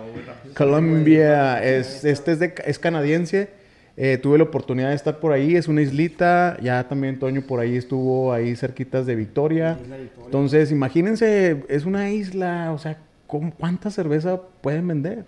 [0.54, 1.62] Columbia.
[1.62, 3.50] Es, este es, de, es canadiense.
[3.96, 5.54] Eh, tuve la oportunidad de estar por ahí.
[5.56, 6.56] Es una islita.
[6.60, 9.78] Ya también Toño por ahí estuvo ahí cerquitas de Victoria.
[9.82, 10.24] Isla Victoria.
[10.26, 12.72] Entonces, imagínense, es una isla.
[12.72, 15.24] O sea, ¿cómo- ¿cuánta cerveza pueden vender?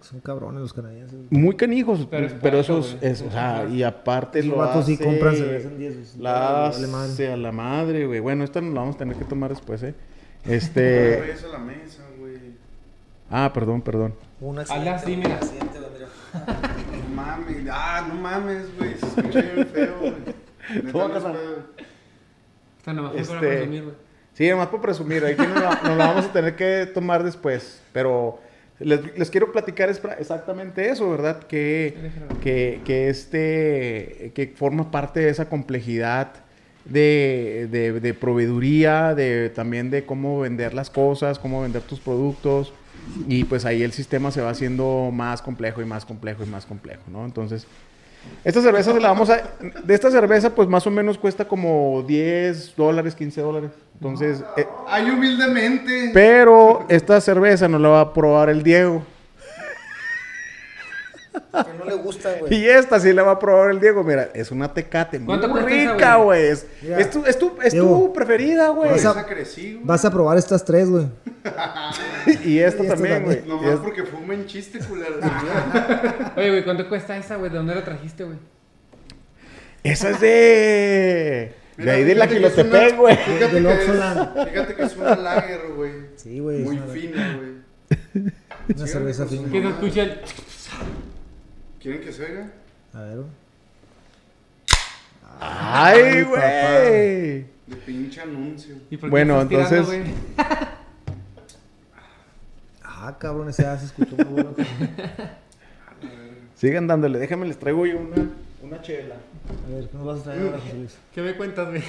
[0.00, 1.18] Son cabrones los canadienses.
[1.28, 3.12] Muy canijos, Pero pero, es puerco, esos, güey.
[3.12, 6.16] es, o sea, y aparte Esos lo vatos sí compran cerveza en 10.
[6.18, 8.20] La hace a la madre, güey.
[8.20, 9.94] Bueno, esta nos la vamos a tener que tomar después, ¿eh?
[10.46, 11.18] Este...
[11.20, 12.36] vayas a la mesa, güey.
[13.28, 14.14] ah, perdón, perdón.
[14.40, 15.40] Un Hazle así, mira.
[17.38, 17.66] Mames.
[17.70, 18.94] Ah, no mames, güey.
[18.96, 20.12] Se escucha bien feo, güey.
[20.74, 21.32] Neta, Tú, no es Casa.
[21.32, 21.56] pedo.
[22.80, 23.94] O sea, nomás fue para Este- presumir, güey.
[24.34, 25.24] Sí, nomás por presumir.
[25.24, 27.82] Aquí nos la, nos la vamos a tener que tomar después.
[27.92, 28.38] Pero
[28.78, 31.40] les, les quiero platicar es- exactamente eso, ¿verdad?
[31.44, 31.96] Que,
[32.40, 34.30] que, que este...
[34.34, 36.32] Que forma parte de esa complejidad
[36.84, 42.72] de, de, de proveeduría, de también de cómo vender las cosas, cómo vender tus productos.
[43.26, 46.66] Y pues ahí el sistema se va haciendo más complejo y más complejo y más
[46.66, 47.24] complejo, ¿no?
[47.24, 47.66] Entonces,
[48.44, 49.42] esta cerveza se la vamos a...
[49.84, 53.70] De esta cerveza, pues más o menos cuesta como 10 dólares, 15 dólares.
[53.94, 56.10] Entonces, eh, Ay, humildemente.
[56.12, 59.02] pero esta cerveza no la va a probar el Diego.
[61.52, 62.54] Que no le gusta, güey.
[62.54, 64.02] Y esta sí la va a probar el Diego.
[64.04, 66.46] Mira, es una tecate muy ¿Cuánto cuesta esa, rica, güey?
[66.46, 68.90] Es, es tu, es tu, es tu Diego, preferida, güey.
[68.90, 69.80] vas a- crecí.
[69.82, 71.06] Vas a probar estas tres, güey.
[72.44, 73.42] Y esta Y también, güey.
[73.46, 75.16] Nomás es- porque fumen chiste, culero.
[76.36, 77.50] Oye, güey, ¿cuánto cuesta esa, güey?
[77.50, 78.38] ¿De dónde la trajiste, güey?
[79.82, 81.54] Esa es de...
[81.76, 83.16] De ahí de la Quilotepec, güey.
[83.16, 83.60] Fíjate,
[84.50, 85.92] fíjate que es una lager, güey.
[86.16, 86.58] Sí, güey.
[86.58, 88.32] Muy fina, güey.
[88.76, 89.48] Una cerveza fina.
[89.50, 90.20] Que se escucha el...
[91.80, 92.50] ¿Quieren que se oiga?
[92.92, 93.28] A ver, güey.
[95.40, 96.40] Ay, güey.
[97.66, 98.74] De pinche anuncio.
[98.90, 100.46] ¿Y por qué Bueno, estás tirando, entonces- güey?
[103.00, 104.54] Ah, cabrón, ese se escuchó muy bueno.
[106.56, 107.20] Sigan dándole.
[107.20, 108.28] Déjame, les traigo yo una,
[108.60, 109.14] una chela.
[109.14, 110.98] A ver, ¿qué nos vas a traer ahora, José Luis?
[111.14, 111.82] ¿Qué me cuentas, güey?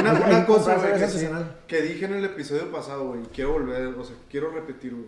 [0.00, 3.20] Una, Hay que una cosa, güey, que, que dije en el episodio pasado, güey.
[3.32, 5.06] Quiero volver, o sea, quiero repetir, güey.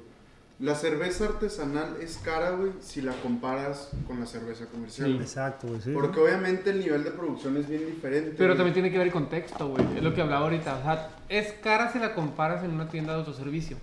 [0.59, 5.09] La cerveza artesanal es cara, güey, si la comparas con la cerveza comercial.
[5.09, 5.17] Sí.
[5.21, 5.91] Exacto, güey, sí.
[5.93, 8.35] Porque obviamente el nivel de producción es bien diferente.
[8.39, 8.57] Pero güey.
[8.57, 9.85] también tiene que ver el contexto, güey.
[9.97, 10.79] Es lo que hablaba ahorita.
[10.79, 13.77] O sea, es cara si la comparas en una tienda de autoservicio.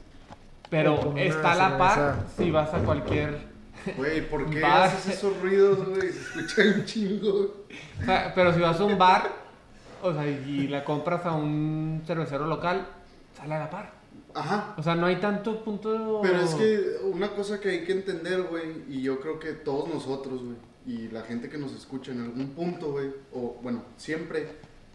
[0.71, 2.37] Pero está a la par cerveza.
[2.37, 3.53] si vas a cualquier...
[3.97, 6.11] Güey, ¿por qué haces esos ruidos, güey?
[6.11, 7.65] Se escucha un chingo.
[8.01, 9.29] O sea, pero si vas a un bar,
[10.01, 12.87] o sea, y la compras a un cervecero local,
[13.37, 14.02] sale a la par.
[14.35, 14.73] Ajá.
[14.77, 16.19] O sea, no hay tanto punto...
[16.23, 19.87] Pero es que una cosa que hay que entender, güey, y yo creo que todos
[19.93, 24.47] nosotros, güey, y la gente que nos escucha en algún punto, güey, o bueno, siempre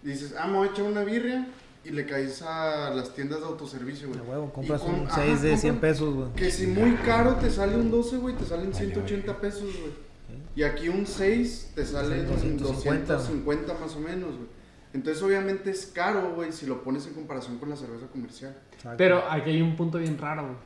[0.03, 1.46] dices, ah, me voy a echar una birria
[1.85, 4.20] y le caes a las tiendas de autoservicio, güey.
[4.20, 6.33] A huevo, compras con- un ajá, 6 de compra- 100 pesos, güey.
[6.35, 10.09] Que si muy caro te sale un 12, güey, te salen 180 pesos, güey.
[10.57, 14.58] Y aquí un 6 te salen 250, 250 más o menos, güey.
[14.94, 18.57] Entonces obviamente es caro, güey, si lo pones en comparación con la cerveza comercial.
[18.96, 20.57] Pero aquí hay un punto bien raro, güey.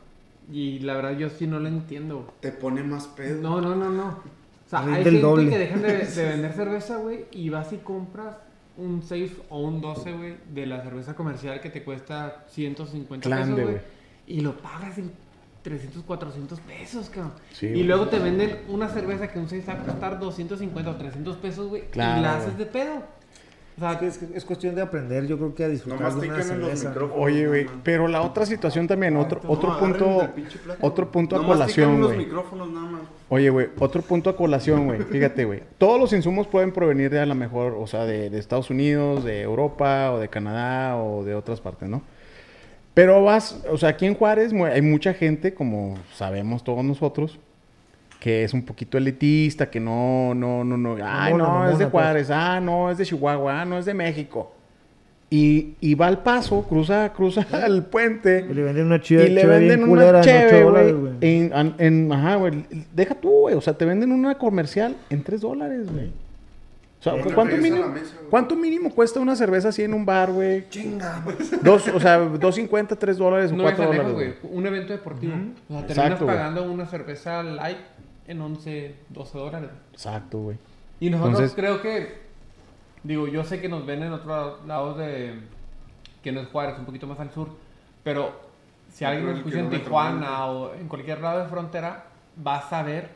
[0.51, 2.33] Y la verdad yo sí no lo entiendo.
[2.41, 3.41] Te pone más pedo.
[3.41, 4.09] No, no, no, no.
[4.09, 5.51] O sea, hay gente doble.
[5.51, 8.37] que dejan de, de vender cerveza, güey, y vas y compras
[8.77, 13.45] un 6 o un 12, güey, de la cerveza comercial que te cuesta 150 Clande,
[13.55, 13.75] pesos, güey.
[13.75, 13.85] güey.
[14.27, 15.13] Y lo pagas en
[15.63, 17.33] 300, 400 pesos, cabrón.
[17.53, 20.97] Sí, y luego te venden una cerveza que un 6 va a costar 250 o
[20.97, 23.03] 300 pesos, güey, Claro, y la haces de pedo.
[23.83, 26.21] O sea, Es, que es, es cuestión de aprender, yo creo que a disfrutar Nomás
[26.21, 26.89] de una los cerveza.
[26.91, 27.25] micrófonos.
[27.25, 30.29] Oye, güey, pero la otra situación también, otro, otro punto,
[30.81, 32.29] otro punto a colación, los güey.
[33.29, 35.01] Oye, güey, otro punto a colación, güey.
[35.03, 35.63] Fíjate, güey.
[35.79, 39.25] Todos los insumos pueden provenir de a lo mejor, o sea, de, de Estados Unidos,
[39.25, 42.03] de Europa, o de Canadá, o de otras partes, ¿no?
[42.95, 47.41] Pero vas, o sea, aquí en Juárez hay mucha gente, como sabemos todos nosotros,
[48.23, 50.97] que es un poquito elitista, que no, no, no, no.
[51.05, 51.91] Ay, no, es de mamona, pues.
[51.91, 52.31] Juárez.
[52.31, 53.63] Ah, no, es de Chihuahua.
[53.63, 54.55] Ah, no, es de México.
[55.29, 58.47] Y, y va al paso, cruza, cruza el puente.
[58.49, 61.15] Y le venden una chida, Y le cheve venden una cheve, 8 güey.
[61.21, 62.65] En, en- ajá, güey.
[62.95, 63.57] Deja tú, güey.
[63.57, 66.13] O sea, te venden una comercial en 3 dólares, güey.
[67.01, 68.15] O sea, Sí, ¿cuánto, mínimo, mesa.
[68.31, 70.69] ¿cuánto mínimo cuesta una cerveza así en un bar, güey?
[70.69, 71.25] Chinga.
[71.61, 74.37] Dos, o sea, 2.50, 3 dólares o no es 4 lejos, dólares.
[74.45, 74.55] güey.
[74.55, 75.33] Un evento deportivo.
[75.33, 75.37] O
[75.73, 76.37] sea, terminas Exacto, güey.
[76.37, 77.79] pagando una cerveza light
[78.27, 79.71] en 11, 12 dólares.
[79.93, 80.57] Exacto, güey.
[81.01, 82.19] Y nosotros Entonces- creo que,
[83.03, 85.35] digo, yo sé que nos ven en otros lados de,
[86.23, 87.49] que no es Juárez, un poquito más al sur,
[88.05, 88.33] pero
[88.93, 92.05] si alguien nos el escucha en Tijuana o en cualquier lado de frontera,
[92.47, 93.09] va a saber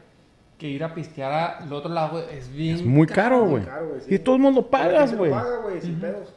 [0.58, 3.62] que ir a pistear al otro lado es bien Es muy caro, güey.
[4.00, 4.14] sí.
[4.14, 5.30] Y todos modos lo pagas, güey.
[5.30, 6.34] paga, güey, sin pedos.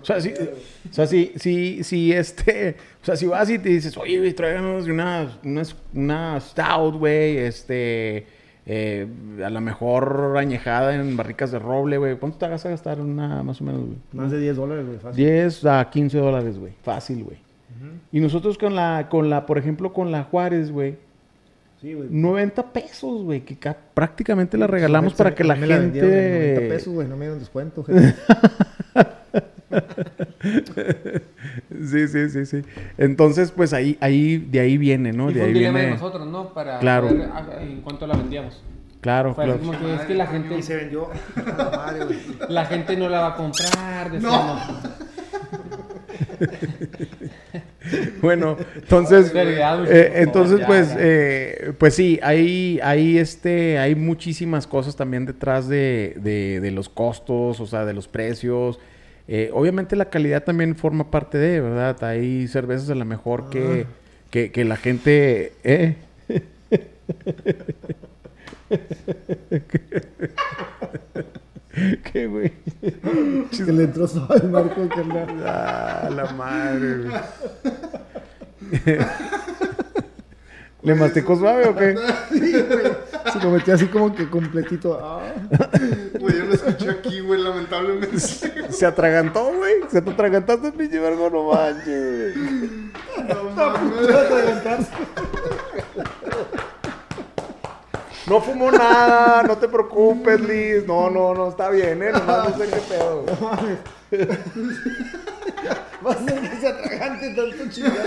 [0.00, 3.68] O sea, si, o sea, si, si, si este, o sea, si vas y te
[3.68, 5.62] dices, oye, güey, tráiganos una, una,
[5.94, 8.26] una stout, güey, este,
[8.66, 9.06] eh,
[9.44, 13.42] a lo mejor añejada en barricas de roble, güey, ¿cuánto te vas a gastar una,
[13.44, 13.96] más o menos, güey?
[14.12, 15.24] Más de 10 dólares, güey, fácil.
[15.24, 17.36] 10 a 15 dólares, güey, fácil, güey.
[18.12, 20.96] Y nosotros con la, con la, por ejemplo, con la Juárez, güey,
[21.80, 22.06] Sí, güey.
[22.10, 26.60] 90 pesos, güey, que ca- prácticamente la regalamos para que la Me vendieron en 90
[26.60, 26.68] gente...
[26.68, 28.14] pesos, güey, no me dieron descuento, gente.
[31.84, 32.62] Sí, sí, sí, sí.
[32.98, 35.30] Entonces, pues ahí, ahí, de ahí viene, ¿no?
[35.30, 35.94] y de fue ahí un dilema viene.
[35.94, 36.52] de nosotros, ¿no?
[36.54, 37.08] Para Claro.
[37.08, 38.62] saber a- en cuánto la vendíamos.
[39.00, 39.58] Claro, Fue claro.
[39.58, 41.92] como que es que la gente, Y se vendió a
[42.48, 44.60] la gente no la va a comprar, decíamos.
[48.22, 55.26] Bueno, entonces, eh, entonces, pues, eh, pues sí, hay, hay este, hay muchísimas cosas también
[55.26, 58.78] detrás de, de, de los costos, o sea, de los precios.
[59.28, 62.02] Eh, obviamente la calidad también forma parte de, ¿verdad?
[62.04, 63.86] Hay cervezas a lo mejor que,
[64.30, 65.52] que, que la gente...
[65.64, 65.96] ¿eh?
[72.12, 72.52] ¿Qué, güey?
[73.50, 75.42] Que le entró el marco, carnal.
[75.46, 77.14] Ah, la madre, güey.
[80.82, 81.94] ¿Le masticó suave o qué?
[83.32, 84.98] Se lo metió así como que completito.
[85.02, 85.20] Ah.
[86.18, 88.18] Güey, yo lo escuché aquí, güey, lamentablemente.
[88.20, 89.74] Se atragantó, güey.
[89.90, 92.92] Se te atragantaste, pinche vergo, no manches, güey.
[93.28, 94.88] No mames.
[98.26, 100.86] No fumó nada, no te preocupes, Liz.
[100.86, 102.12] No, no, no, está bien, ¿eh?
[102.12, 103.22] Nomás no sé qué pedo.
[103.22, 103.36] güey.
[103.40, 103.78] No mames.
[106.04, 107.98] Va a ser que se atragante tanto chingazo.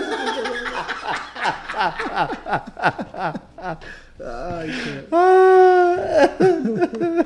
[4.24, 6.30] Ay, qué- Ah.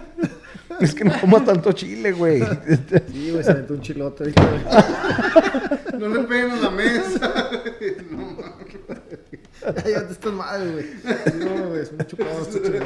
[0.80, 2.42] Es que no comas tanto chile, güey.
[3.12, 4.24] Sí, güey, se aventó un chilote.
[4.24, 5.80] ahorita.
[6.00, 7.34] No le peguen a la mesa.
[8.12, 9.84] No mames.
[9.84, 10.86] Ya, ya te estás mal, güey.
[11.46, 12.82] No, güey, es un chupado este güey.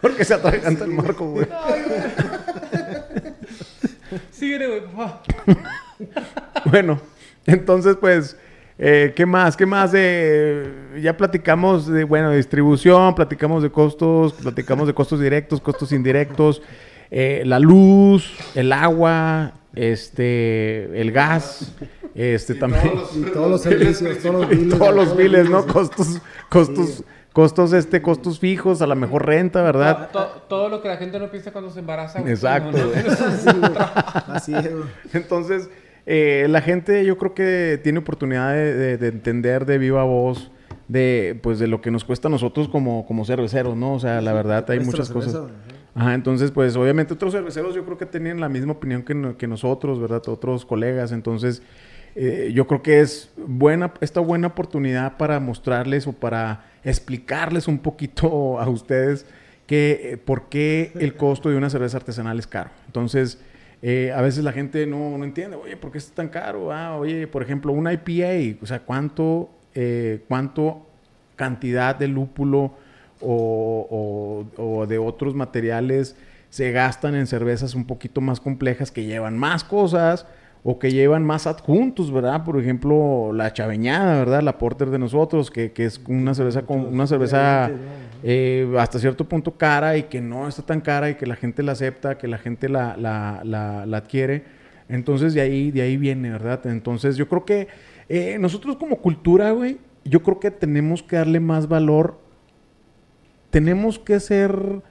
[0.00, 1.46] Porque se atraganta el marco, güey.
[4.30, 5.20] Síguele, güey, favor.
[6.66, 7.00] Bueno,
[7.46, 8.36] entonces, pues,
[8.82, 9.56] eh, ¿qué más?
[9.58, 9.92] ¿Qué más?
[9.92, 15.92] de ya platicamos de, bueno, de distribución, platicamos de costos, platicamos de costos directos, costos
[15.92, 16.62] indirectos,
[17.10, 21.74] eh, la luz, el agua, este, el gas,
[22.14, 22.90] este, Y también.
[22.90, 24.78] todos Y todos los servicios, todos los biles.
[24.78, 25.66] todos los biles, ¿no?
[25.66, 27.04] Costos, costos, Sí.
[27.32, 30.10] costos, este, costos fijos, a la mejor renta, ¿verdad?
[30.10, 32.20] To- todo lo que la gente no piensa cuando se embaraza.
[32.20, 33.78] Exacto, No, no, no.
[34.34, 34.70] Así es.
[35.12, 35.68] Entonces,
[36.12, 40.50] eh, la gente yo creo que tiene oportunidad de, de- de entender de viva voz
[40.88, 43.94] de, pues, de lo que nos cuesta a nosotros como, como cerveceros, ¿no?
[43.94, 45.32] O sea, la verdad hay muchas cosas.
[45.94, 49.36] Ajá, entonces, pues, obviamente otros cerveceros yo creo que tenían la misma opinión que, no-
[49.36, 50.22] que nosotros, ¿verdad?
[50.26, 51.12] Otros colegas.
[51.12, 51.62] Entonces,
[52.16, 57.78] eh, yo creo que es buena, esta buena oportunidad para mostrarles o para explicarles un
[57.78, 59.26] poquito a ustedes
[59.66, 62.70] que, eh, por qué el costo de una cerveza artesanal es caro.
[62.86, 63.38] Entonces,
[63.82, 66.72] eh, a veces la gente no, no entiende, oye, ¿por qué es tan caro?
[66.72, 70.86] Ah, oye, por ejemplo, una IPA, o sea, ¿cuánto, eh, cuánto
[71.36, 72.74] cantidad de lúpulo
[73.20, 76.16] o, o- o de otros materiales
[76.50, 80.26] se gastan en cervezas un poquito más complejas que llevan más cosas
[80.62, 82.44] o que llevan más adjuntos, ¿verdad?
[82.44, 84.42] Por ejemplo, la chaveñada, ¿verdad?
[84.42, 87.70] La porter de nosotros, que, que es una cerveza con una cerveza
[88.22, 91.62] eh, hasta cierto punto cara y que no está tan cara y que la gente
[91.62, 94.44] la acepta, que la gente la, la, la- la adquiere.
[94.90, 96.66] Entonces de ahí, de ahí viene, ¿verdad?
[96.66, 97.68] Entonces yo creo que
[98.10, 102.18] eh, nosotros como cultura, güey, yo creo que tenemos que darle más valor.
[103.50, 104.82] Tenemos que ser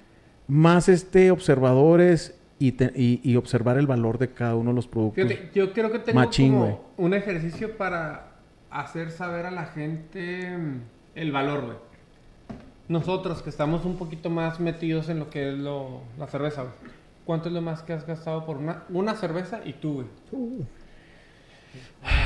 [0.47, 4.87] más este, observadores y, te- y- y observar el valor de cada uno de los
[4.87, 5.23] productos.
[5.27, 8.27] Fíjate, yo creo que tengo Machín, como un ejercicio para
[8.69, 10.81] hacer saber a la gente mm,
[11.15, 11.77] el valor, güey.
[12.87, 16.73] Nosotros que estamos un poquito más metidos en lo que es lo, la cerveza, güey.
[17.23, 20.07] ¿Cuánto es lo más que has gastado por una, una cerveza y tú, güey?
[20.31, 20.63] Uh,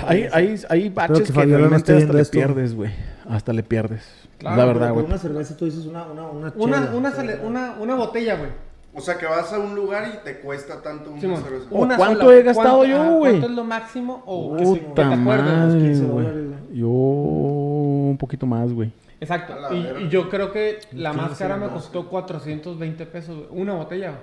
[0.08, 2.32] Hay, hay, hay baches que que, realmente hasta le esto.
[2.32, 2.92] pierdes, güey.
[3.28, 4.06] Hasta le pierdes.
[4.38, 5.06] Claro, la verdad, güey.
[5.06, 7.96] Una cerveza, tú dices una, una, una Una, chela, una, o sea, sale- una, una
[7.96, 8.50] botella, güey.
[8.96, 11.44] O sea, que vas a un lugar y te cuesta tanto una Simón.
[11.44, 11.66] cerveza.
[11.72, 12.38] Una ¿cuánto sola.
[12.38, 13.32] he gastado ¿Cuánto- yo, ajá, güey?
[13.32, 15.68] ¿Cuánto es lo máximo o que, te Puta acuerdas?
[15.70, 16.26] madre, 15 güey.
[16.26, 16.44] dólares.
[16.74, 18.92] Yo un poquito más, güey.
[19.20, 19.56] Exacto.
[19.74, 21.76] Y, yo creo que la 15, más cara me 12.
[21.76, 24.14] costó 420 pesos, una botella.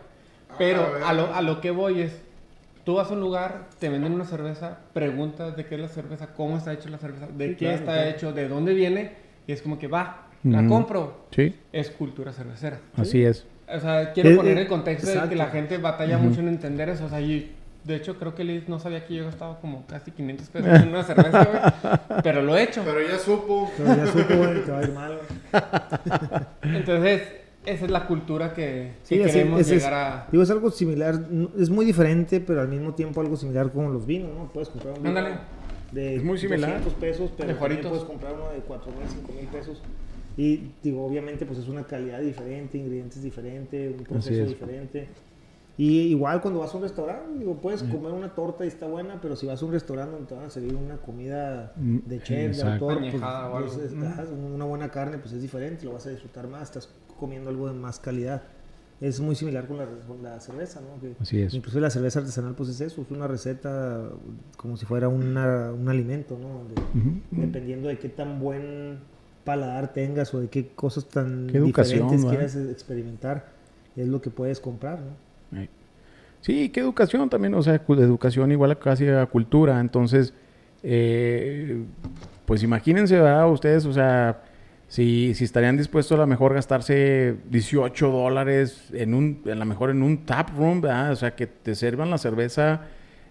[0.58, 2.20] Pero a lo, a lo que voy es,
[2.84, 6.28] tú vas a un lugar, te venden una cerveza, preguntas de qué es la cerveza,
[6.34, 8.10] cómo está hecho la cerveza, de Sí, qué claro, está claro.
[8.10, 9.12] hecho, de dónde viene,
[9.46, 11.24] y es como que va, la compro.
[11.30, 12.80] Sí, Es cultura cervecera.
[12.96, 13.46] así es.
[13.74, 15.36] O sea, quiero Eh, poner el contexto de que exacto.
[15.36, 17.04] la gente batalla mucho en entender eso.
[17.06, 17.52] O sea, y
[17.84, 20.88] de hecho creo que Liz no sabía que yo gastaba como casi 500 pesos en
[20.88, 22.20] una cerveza, güey.
[22.22, 22.82] Pero lo he hecho.
[22.84, 23.70] Pero ya supo.
[23.76, 26.42] Pero ya supo, güey, te va a ir mal, güey.
[26.76, 27.22] Entonces,
[27.66, 30.26] esa es la cultura que, que Sí, así- queremos es- llegar a...
[30.30, 31.14] Digo, es algo similar,
[31.58, 34.48] es muy diferente, pero al mismo tiempo algo similar como los vinos, ¿no?
[34.52, 35.36] Puedes comprar un vino Ándale.
[35.92, 36.70] de Es muy similar.
[36.82, 39.82] 200 pesos, pero De puedes comprar uno de 4 mil, 5 mil pesos.
[40.36, 44.48] Y digo, obviamente, pues es una calidad diferente, ingredientes diferentes, un proceso es.
[44.48, 45.08] diferente.
[45.76, 49.18] Y igual cuando vas a un restaurante, digo, puedes comer una torta y está buena,
[49.22, 52.22] pero si vas a un restaurante donde te van a servir una comida Mm, de
[52.22, 52.90] chef, de exacto.
[52.90, 53.22] autor, pues,
[53.76, 56.90] pues, es- ajá, una buena carne, pues es diferente, lo vas a disfrutar más, estás
[57.18, 58.42] comiendo algo de más calidad.
[59.00, 61.00] Es muy similar con la, con la cerveza, ¿no?
[61.00, 61.54] Que Así es.
[61.54, 64.10] Incluso la cerveza artesanal, pues es eso, es una receta
[64.58, 66.64] como si fuera una- un alimento, ¿no?
[66.68, 67.20] De-.
[67.46, 68.98] Dependiendo de qué tan buen
[69.44, 72.30] paladar tengas o de qué cosas tan Qué diferentes ¿verdad?
[72.30, 73.46] quieras experimentar,
[73.96, 75.30] es lo que puedes comprar, ¿no?
[76.40, 79.78] Sí, qué educación también, o sea, educación igual a casi a cultura.
[79.78, 80.32] Entonces,
[80.82, 81.82] eh,
[82.46, 83.50] pues imagínense, ¿verdad?
[83.50, 84.42] Ustedes, o sea,
[84.88, 89.90] si, si estarían dispuestos a lo mejor gastarse 18 dólares en un, a lo mejor
[89.90, 91.12] en un tap room, ¿verdad?
[91.12, 92.82] O sea, que te sirvan la cerveza,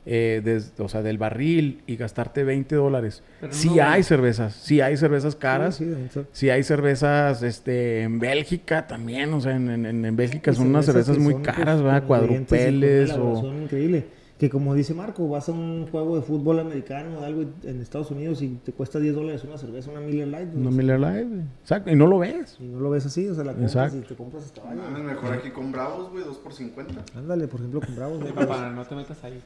[0.06, 3.22] eh, des- o sea, del barril y gastarte 20 dólares.
[3.42, 5.76] Pero Sí no, hay cervezas, sí hay cervezas caras.
[5.76, 6.22] Sí, sí.
[6.32, 10.86] Sí, hay cervezas este, en Bélgica también, o sea, en, en, en Bélgica son unas
[10.86, 13.54] cervezas muy pues, caras, una Cuadrupeles o...
[13.64, 14.19] increíble.
[14.40, 18.10] Que como dice Marco, vas a un juego de fútbol americano o algo en Estados
[18.10, 20.56] Unidos y te cuesta 10 dólares una cerveza, una Miller Light.
[20.56, 20.72] Una ¿no?
[20.72, 21.42] Miller Lite, güey.
[21.60, 22.56] Exacto, y no lo ves.
[22.58, 23.98] Y no lo ves así, o sea, la compras Exacto.
[23.98, 24.82] y te compras hasta baño.
[25.04, 27.04] mejor aquí con Bravos, güey, 2 por 50.
[27.18, 28.20] Ándale, por ejemplo, con Bravos.
[28.22, 28.34] ¿no?
[28.34, 29.42] Papá, no te metas ahí.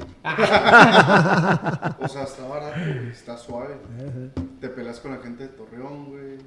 [1.99, 3.73] O sea, está barato, güey, está suave.
[3.97, 4.43] Ajá.
[4.61, 6.37] Te peleas con la gente de Torreón, güey.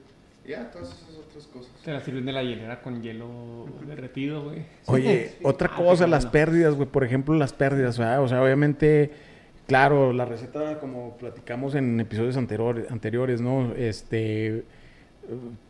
[0.47, 1.73] Ya, todas esas otras cosas.
[1.85, 4.65] Te la sirven de la hielera con hielo derretido, güey.
[4.87, 6.33] Oye, otra Ah, cosa, las bueno.
[6.33, 6.89] pérdidas, güey.
[6.89, 8.23] Por ejemplo, las pérdidas, ¿verdad?
[8.23, 9.11] O sea, obviamente,
[9.67, 13.73] claro, la receta, como platicamos en episodios anteriores, anteriores ¿no?
[13.75, 14.65] Este,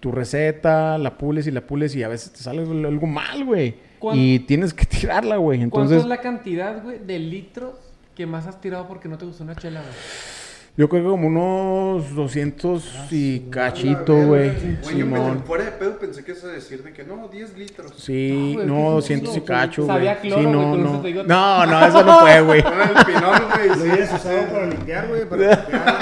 [0.01, 3.74] tu receta, la pules y la pules y a veces te sale algo mal, güey.
[3.99, 4.85] ¿Cuán- Y tienes que
[5.24, 5.59] tirarla, güey.
[5.61, 7.74] ¿Cuánto Entonces, es la cantidad, güey, de litros
[8.14, 9.93] que más has tirado porque no te gustó una chela, güey?
[10.77, 14.51] Yo creo que como unos 200 y A la cachito, güey.
[14.51, 15.39] Güey, yo Simón.
[15.39, 17.93] pensé- fuera de pedo pensé que ibas a decir de que no, 10 litros.
[17.97, 19.45] Sí, No, güey, no, ¿qué es 200 y eso?
[19.47, 19.97] cacho, güey.
[19.97, 21.03] Sabía cloro, sí, güey, no, eso no.
[21.03, 22.62] digo- No, no, eso no fue, güey.
[22.62, 23.68] Con el pinol, güey.
[23.68, 25.97] Lo sí, hubieras usado para limpiar, güey, para limpiar.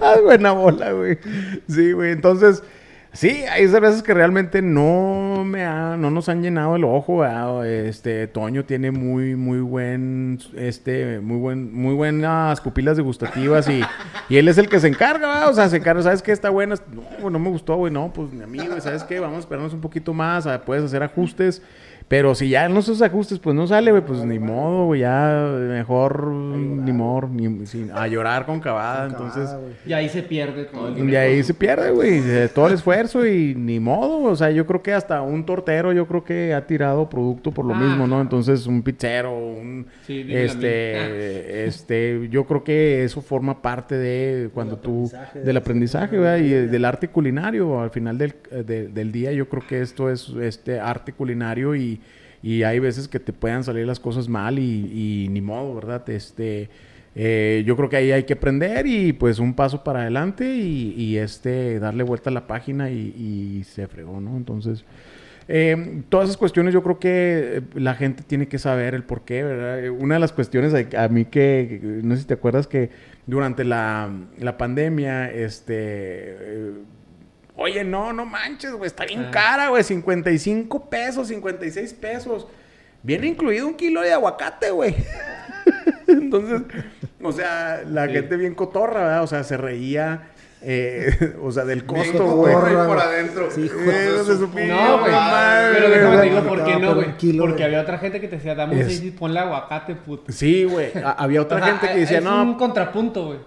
[0.00, 1.18] Ah, Buena bola, güey.
[1.68, 2.12] Sí, güey.
[2.12, 2.62] Entonces,
[3.14, 7.66] sí, hay cervezas que realmente no me ha- no nos han llenado el ojo, ¿verdad?
[7.66, 13.80] Este, Toño tiene muy, muy buen, este, muy buen, muy buenas pupilas degustativas y,
[14.28, 15.48] y él es el que se encarga, ¿verdad?
[15.48, 16.32] O sea, se encarga, ¿sabes qué?
[16.32, 16.74] Está buena.
[17.22, 17.92] No, no me gustó, güey.
[17.92, 19.18] No, pues, mi amigo, ¿sabes qué?
[19.20, 21.62] Vamos a esperarnos un poquito más, puedes hacer ajustes.
[22.06, 25.48] Pero si ya en esos ajustes pues no sale, güey, pues ni modo, güey, ya
[25.58, 29.48] mejor ni modo, ni, sin- a llorar con cavada, entonces...
[29.50, 29.72] Güey.
[29.86, 32.20] Y ahí se pierde todo el Y ahí se pierde, güey,
[32.54, 36.06] todo el esfuerzo y ni modo, o sea, yo creo que hasta un tortero yo
[36.06, 38.20] creo que ha tirado producto por lo Ah, mismo, ¿no?
[38.20, 44.76] Entonces, un pizzero, un Sí, este este yo creo que eso forma parte de cuando
[44.76, 46.38] tú aprendizaje, del de- aprendizaje, ¿verdad?
[46.38, 50.10] Y del arte culinario, al final del, eh, de- del día yo creo que esto
[50.10, 51.93] es este arte culinario y
[52.44, 56.08] y hay veces que te puedan salir las cosas mal y, y ni modo, ¿verdad?
[56.10, 56.68] Este,
[57.14, 60.94] eh, yo creo que ahí hay que aprender y pues un paso para adelante y,
[60.96, 63.14] y, este, darle vuelta a la página y,
[63.60, 64.36] y se fregó, ¿no?
[64.36, 64.84] Entonces,
[65.48, 69.24] eh, todas esas cuestiones yo creo que eh, la gente tiene que saber el por
[69.24, 69.84] qué, ¿verdad?
[69.84, 72.90] Eh, Una de las cuestiones a, a mí que, no sé si te acuerdas que
[73.26, 75.74] durante la, la pandemia, este...
[75.78, 76.72] eh,
[77.56, 79.30] Oye, no, no manches, güey, está bien Ah.
[79.30, 82.46] cara, güey, 55 pesos, 56 pesos.
[83.02, 84.94] Viene incluido un kilo de aguacate, güey.
[86.08, 86.62] Entonces,
[87.22, 88.12] o sea, la Sí.
[88.12, 89.22] gente bien cotorra, ¿verdad?
[89.22, 90.30] O sea, se reía,
[90.62, 92.54] eh, o sea, del costo, güey.
[92.54, 93.50] por adentro.
[93.50, 95.12] Sí, hijo de su su pinche No, güey.
[95.74, 97.06] Pero déjame te digo por qué no, güey.
[97.12, 97.62] Porque güey.
[97.62, 100.32] había otra gente que te decía, dame un Es- 6 y ponle aguacate, puto.
[100.32, 100.90] Sí, güey.
[101.16, 103.38] Había otra O sea, gente que decía, es no, un contrapunto, güey.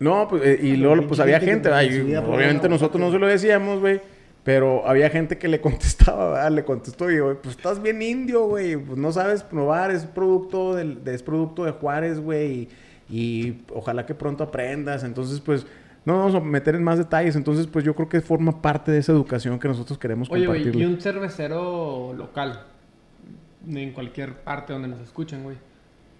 [0.00, 3.80] No, pues, eh, y luego, pues había gente gente, obviamente nosotros no se lo decíamos,
[3.80, 4.00] güey,
[4.44, 6.52] pero había gente que le contestaba, ¿verdad?
[6.52, 10.74] le contestó, y güey, pues estás bien indio, güey, pues no sabes probar, es producto
[10.74, 12.68] del, de, es producto de Juárez, güey,
[13.10, 15.66] y, y ojalá que pronto aprendas, entonces, pues,
[16.04, 18.92] no nos vamos a meter en más detalles, entonces, pues yo creo que forma parte
[18.92, 20.80] de esa educación que nosotros queremos Oye, güey, compartir.
[20.80, 22.62] y un cervecero local,
[23.68, 25.56] en cualquier parte donde nos escuchen, güey,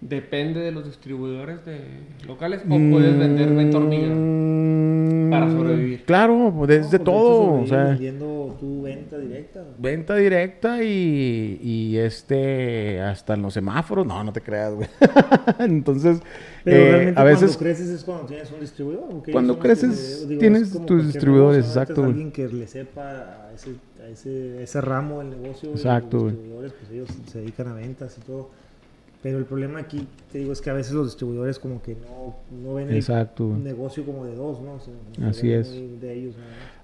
[0.01, 1.81] ¿depende de los distribuidores de
[2.25, 4.07] locales o puedes vender ventornilla?
[4.07, 6.03] Mm, para sobrevivir?
[6.05, 7.83] Claro, pues, desde No, porque todo, o sea...
[7.85, 9.63] vendiendo tu venta directa.
[9.77, 14.05] Venta directa y, y este hasta en los semáforos.
[14.05, 14.87] No, no te creas, güey.
[15.59, 16.21] Entonces,
[16.63, 19.23] Pero eh, realmente a veces cuando creces es cuando tienes un distribuidor.
[19.31, 23.71] Cuando creces, digo, tienes tus distribuidores, exacto, alguien que le sepa a ese,
[24.03, 25.69] a ese, ese ramo del negocio.
[25.69, 28.49] y Exacto, Los distribuidores, pues ellos se dedican a ventas y todo.
[29.21, 32.37] Pero el problema aquí, te digo, es que a veces los distribuidores como que no,
[32.63, 34.75] no ven Exacto, el negocio como de dos, ¿no?
[34.75, 34.93] O sea,
[35.27, 35.73] Así es.
[35.99, 36.35] De ellos.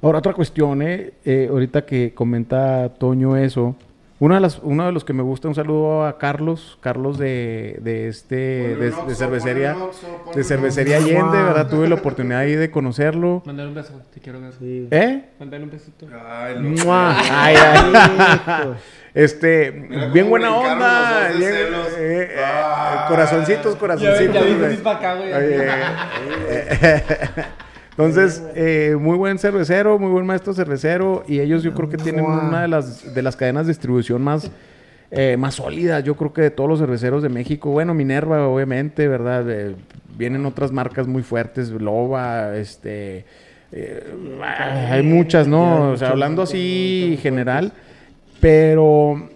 [0.01, 3.75] Ahora, otra cuestión, eh, eh, ahorita que comenta Toño eso.
[4.17, 7.77] Una de las, uno de los que me gusta, un saludo a Carlos, Carlos de,
[7.81, 8.35] de este,
[8.77, 9.89] de, un de cervecería, un
[10.31, 10.97] de un cervecería.
[10.97, 11.67] Allende, ¿verdad?
[11.69, 13.43] Tuve la oportunidad ahí de conocerlo.
[13.45, 14.53] Mándale un beso, te quiero ver.
[14.57, 14.87] Sí.
[14.89, 15.25] ¿Eh?
[15.37, 16.07] Mándale un besito.
[16.29, 16.55] Ay.
[16.87, 18.73] Ay, ay.
[19.13, 21.29] Este, Mira bien buena onda.
[21.37, 23.05] bien, eh, eh, Ah.
[23.09, 24.33] corazoncitos, Ya, corazoncitos.
[24.33, 24.75] ya
[27.97, 31.23] Entonces, eh, muy buen cervecero, muy buen maestro cervecero.
[31.27, 34.51] Y ellos yo creo que tienen una de las, de las cadenas de distribución más
[35.11, 37.69] eh, más sólidas, yo creo que de todos los cerveceros de México.
[37.69, 39.49] Bueno, Minerva, obviamente, ¿verdad?
[39.49, 39.75] Eh,
[40.17, 43.25] vienen otras marcas muy fuertes, Loba, este...
[43.71, 44.03] eh,
[44.43, 45.91] hay muchas, ¿no?
[45.91, 47.71] O sea, hablando así general,
[48.41, 49.29] pero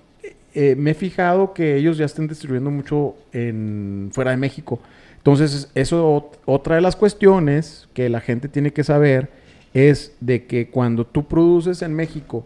[0.54, 4.80] eh, me he fijado que ellos ya están distribuyendo mucho en fuera de México.
[5.20, 9.30] Entonces, eso ot- otra de las cuestiones que la gente tiene que saber
[9.74, 12.46] es de que cuando tú produces en México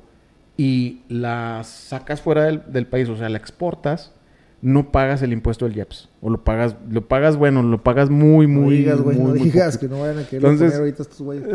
[0.57, 4.11] y la sacas fuera del, del país, o sea, la exportas,
[4.65, 6.07] no pagas el impuesto del IEPS.
[6.21, 9.37] O lo pagas, lo pagas, bueno, lo pagas muy, No muy, digas, güey, muy, no
[9.37, 11.43] muy digas que no vayan a querer Entonces- poner ahorita estos güeyes.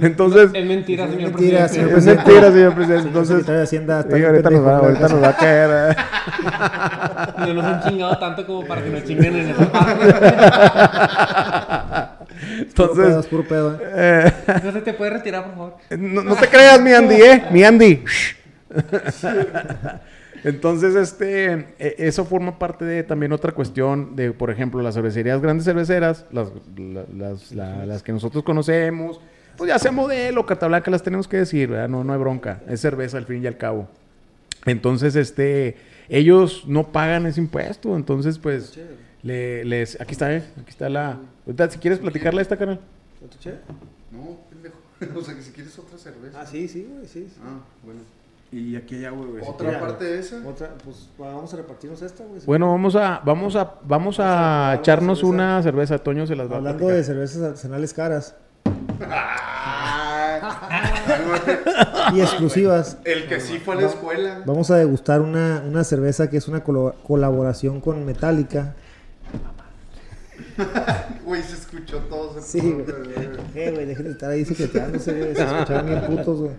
[0.00, 1.74] Entonces, Es mentira, Es señor mentira, presidente.
[1.74, 2.24] señor es presidente.
[2.24, 3.08] mentira, señor presidente.
[3.08, 5.92] Entonces, de Hacienda, sí, ahorita nos va, ahorita nos va a caer.
[5.92, 5.96] eh.
[7.38, 10.06] No nos han chingado tanto como para que nos chinguen en esa parte.
[12.74, 13.78] Puro pedo, Entonces, es puro pedo, eh.
[14.26, 15.74] eh, Entonces te puedes retirar, por favor.
[15.98, 17.44] no, no te creas, mi Andy, ¿eh?
[17.50, 18.04] Mi Andy.
[20.44, 25.40] Entonces, este, eh, eso forma parte de también otra cuestión de, por ejemplo, las cervecerías,
[25.40, 29.20] grandes cerveceras, las, la- las, la- las que nosotros conocemos,
[29.56, 31.88] pues ya sea modelo, cata blanca, las tenemos que decir, ¿verdad?
[31.88, 33.88] No, no hay bronca, es cerveza al fin y al cabo.
[34.66, 35.76] Entonces, este,
[36.08, 38.78] ellos no pagan ese impuesto, entonces, pues,
[39.22, 40.44] le- les, aquí está, ¿eh?
[40.60, 42.78] Aquí está la, ahorita, si quieres platicarla a esta canal.
[44.12, 44.76] No, pendejo.
[45.18, 46.40] O sea, que si quieres otra cerveza.
[46.40, 47.26] Ah, sí, sí, güey, sí.
[47.28, 47.40] sí.
[47.44, 48.00] Ah, bueno.
[48.50, 49.42] Y aquí hay agua, güey.
[49.46, 50.36] ¿Otra parte de esa?
[50.46, 52.40] Otra, pues vamos a repartirnos esta, güey.
[52.46, 55.34] Bueno, vamos a, vamos a, vamos a Vamos a echarnos cerveza.
[55.34, 55.98] una cerveza.
[55.98, 58.34] Toño se las va Hablando a de cervezas artesanales caras
[60.40, 64.42] Ah, y exclusivas, El que sí fue a la escuela.
[64.46, 68.74] vamos a degustar una, una cerveza que es una colo- colaboración con Metallica.
[71.24, 72.40] Güey, se escuchó todo.
[72.40, 72.76] se Sí,
[73.54, 75.00] Eh, güey, dejen de estar ahí güey.
[75.00, 76.52] Se escuchaban bien putos, güey.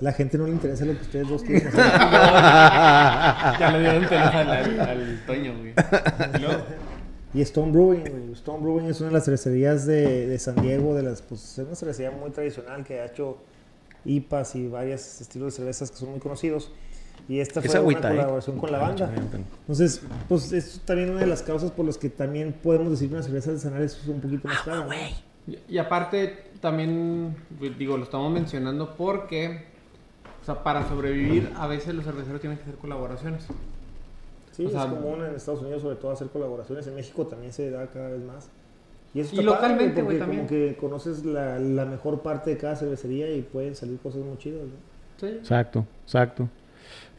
[0.00, 1.80] La gente no le interesa lo que ustedes dos quieren hacer.
[3.60, 5.74] Ya le dieron teléfono al, al, al Toño, güey.
[7.34, 8.32] Y Stone Brewing, güey.
[8.32, 11.66] Stone Brewing es una de las cervecerías de, de San Diego, de las, pues es
[11.66, 13.38] una cervecería muy tradicional que ha hecho
[14.04, 16.70] IPAs y varios estilos de cervezas que son muy conocidos.
[17.28, 18.16] Y esta Es fue agüita, una ¿eh?
[18.16, 19.14] colaboración con la banda.
[19.60, 23.14] Entonces, pues es también una de las causas por las que también podemos decir que
[23.14, 24.84] una cerveza artesanal es un poquito más cara.
[24.84, 24.94] ¿no?
[25.46, 29.64] Y, y aparte, también, pues, digo, lo estamos mencionando porque,
[30.40, 33.44] o sea, para sobrevivir, a veces los cerveceros tienen que hacer colaboraciones.
[34.52, 36.86] Sí, O sea, es común en Estados Unidos sobre todo hacer colaboraciones.
[36.86, 38.48] En México también se da cada vez más.
[39.14, 40.46] Y, eso localmente, porque güey, como también.
[40.46, 44.62] que conoces la, la mejor parte de cada cervecería y pueden salir cosas muy chidas.
[44.62, 44.74] ¿no?
[45.18, 45.34] Sí.
[45.36, 46.48] Exacto, exacto.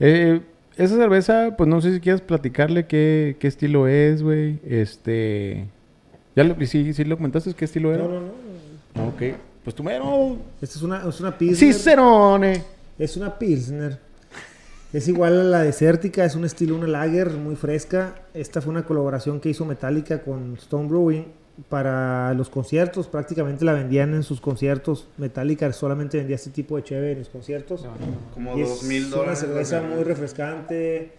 [0.05, 0.41] Eh,
[0.75, 4.59] esa cerveza, pues no sé si quieres platicarle qué, qué estilo es, güey.
[4.67, 5.67] Este.
[6.35, 7.53] ¿Ya lo, sí, sí lo comentaste?
[7.53, 8.03] ¿Qué estilo era?
[8.03, 8.31] No, no, no.
[8.95, 9.21] Ah, Ok.
[9.63, 10.37] Pues tú mero.
[10.61, 11.73] Esta es una, es una Pilsner.
[11.73, 12.63] Cicerone.
[12.99, 13.97] Es una Pilsner.
[14.91, 18.15] Es igual a la desértica, es un estilo, una lager muy fresca.
[18.33, 21.25] Esta fue una colaboración que hizo Metallica con Stone Brewing
[21.69, 23.07] para los conciertos.
[23.07, 25.07] Prácticamente la vendían en sus conciertos.
[25.17, 27.85] Metallica solamente vendía este tipo de cheve en los conciertos.
[28.33, 29.43] Como Y dos es mil dólares.
[29.43, 31.11] Una cerveza muy refrescante,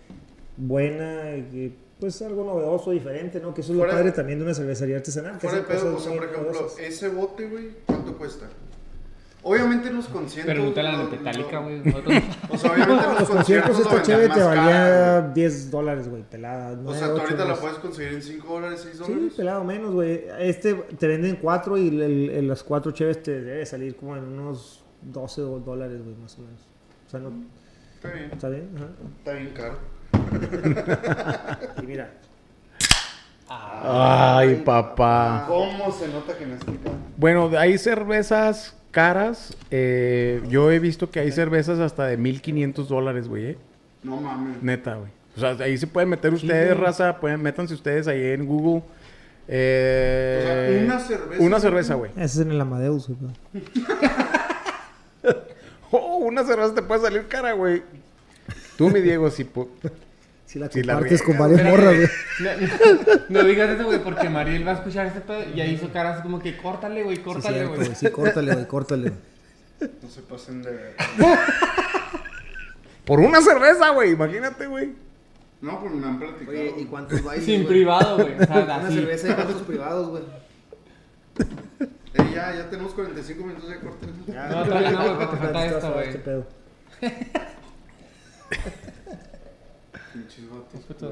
[0.56, 3.54] buena, y, pues algo novedoso, diferente, ¿no?
[3.54, 5.34] Que eso es lo Fuera- padre también de una cervecería artesanal.
[5.38, 6.80] que Fuera de hacen pedo, o cosas sea, muy por ejemplo, novedosas.
[6.80, 8.46] ese bote, güey, ¿cuánto cuesta?
[9.46, 10.54] Obviamente en los conciertos.
[10.54, 11.82] Pregúntale a la Metallica, no- güey.
[12.50, 15.34] O sea, obviamente en En los conciertos esta más te valía güey.
[15.34, 16.80] 10 dólares, güey, pelada.
[16.84, 19.34] O sea, tú ahorita la puedes conseguir en 5 dólares, 6 Sí, dólares.
[19.36, 20.24] pelado menos, güey.
[20.38, 24.16] Este te venden cuatro y el, el- el- las cuatro cheves te debe salir como
[24.16, 26.60] en unos 12 dólares, güey, más o menos.
[27.06, 27.30] O sea, no,
[27.96, 28.70] Está bien, ¿está bien?
[28.76, 28.86] Ajá.
[29.18, 29.78] está bien caro.
[31.82, 32.12] Y mira,
[33.48, 35.44] Ay, papá.
[35.48, 36.60] ¿Cómo se nota que no es?
[37.16, 39.56] Bueno, hay cervezas caras.
[39.70, 43.46] eh, yo he visto que hay cervezas hasta de 1500 dólares, güey.
[43.50, 43.58] eh.
[44.02, 44.62] No mames.
[44.62, 45.10] Neta, güey.
[45.36, 47.18] O sea, ahí se pueden meter ustedes, raza.
[47.20, 48.82] Pueden, métanse ustedes ahí en Google.
[49.48, 51.42] Eh, O sea, una cerveza.
[51.42, 52.10] Una cerveza, güey.
[52.12, 53.64] ese es en el Amadeus, güey.
[55.96, 57.82] Oh, una cerveza te puede salir cara, güey.
[58.76, 59.48] Tú, mi Diego, sí.
[60.54, 62.08] Si la compartes con varias morras, güey.
[62.40, 65.90] No, no digas eso, güey, porque Mariel va a escuchar este pedo y ahí hizo
[65.92, 67.78] cara así como que córtale, güey, Sí, córtale, güey.
[67.78, 67.94] güey.
[67.94, 69.12] Sí, córtale, güey, córtale.
[69.80, 70.94] No se pasen de.
[73.04, 74.12] Por una cerveza, güey.
[74.12, 74.92] Imagínate, güey.
[75.60, 76.50] No, pues me han platicado.
[76.50, 78.34] Oye, ¿y cuántos bailes, Sin privado, güey.
[78.34, 78.94] O sea, Una así.
[78.94, 80.22] cerveza y cuántos privados, güey.
[82.14, 84.06] Eh, ya, ya tenemos 45 minutos de corte.
[84.26, 87.12] No, todavía no, güey, te falta suave güey.
[90.14, 90.22] pedo.
[90.22, 90.80] Pinches vatos.
[90.80, 91.06] Escucha,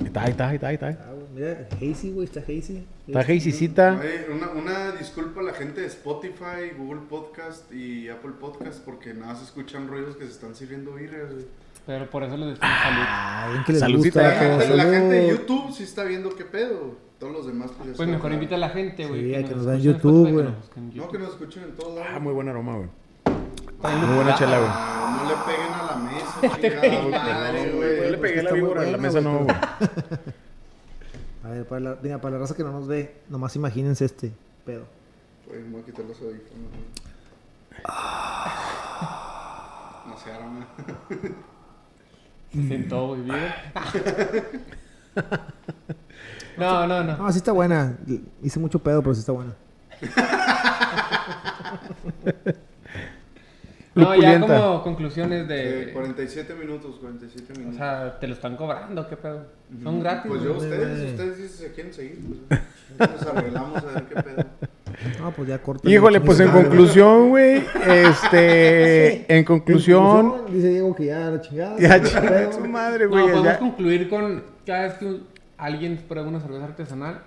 [0.00, 1.06] Ahí está, ahí está, ahí está, ahí está.
[1.08, 2.84] Ah, güey, mira, hazy, güey, está hazy.
[3.06, 4.00] Está Hazycita.
[4.34, 9.36] Una, una disculpa a la gente de Spotify, Google Podcast y Apple Podcast porque nada
[9.36, 11.46] se escuchan ruidos que se están sirviendo birrias, güey.
[11.86, 13.04] Pero por eso les decimos salud.
[13.06, 14.22] Ah, que les Saludcita.
[14.22, 14.46] gusta.
[14.48, 15.28] La gente, la gente de.
[15.30, 16.96] YouTube sí está viendo qué pedo.
[17.18, 19.24] Todos los demás pues Pues mejor invita a la gente, güey.
[19.28, 20.44] Sí, hay que nos vean en YouTube, que güey.
[20.44, 22.08] nos No, que nos escuchen en todos lados.
[22.14, 22.88] Ah, muy buen aroma, güey.
[23.82, 24.70] Muy buena chela, güey.
[24.72, 27.96] Ah, no le peguen a la mesa, chingada madre, güey.
[27.96, 29.56] Yo le pegué pues la está muy víbora a la mesa, no, güey.
[31.44, 34.32] A ver, para la, mira, para la raza que no nos ve, nomás imagínense este
[34.66, 34.84] pedo.
[35.46, 36.70] Pues me voy a quitar los audífonos.
[36.70, 36.84] güey.
[40.08, 40.66] No se arma.
[42.52, 43.52] Se sentó, güey, ¿vieron?
[46.58, 47.16] No, no, no.
[47.16, 47.96] No, sí está buena.
[48.42, 49.54] Hice mucho pedo, pero sí está buena.
[53.98, 55.92] No, ya como conclusiones Eh, de...
[55.92, 57.76] 47 minutos, 47 O minutos.
[57.78, 59.46] sea, te lo están cobrando, ¿qué pedo?
[59.82, 60.30] Son gratis.
[60.30, 62.18] Pues yo, ustedes, ustedes dicen si se quieren seguir.
[62.48, 64.44] Pues, nos arreglamos a ver qué pedo.
[65.20, 65.88] No, pues ya corta.
[65.88, 71.78] Híjole, pues en conclusión, güey, este, en conclusión, Dice Diego que ya la chingada.
[71.78, 72.52] ya no chinga pedo.
[72.52, 73.58] su madre, No, güey, podemos ya.
[73.60, 75.20] concluir con cada vez que
[75.56, 77.22] alguien prueba una cerveza artesanal,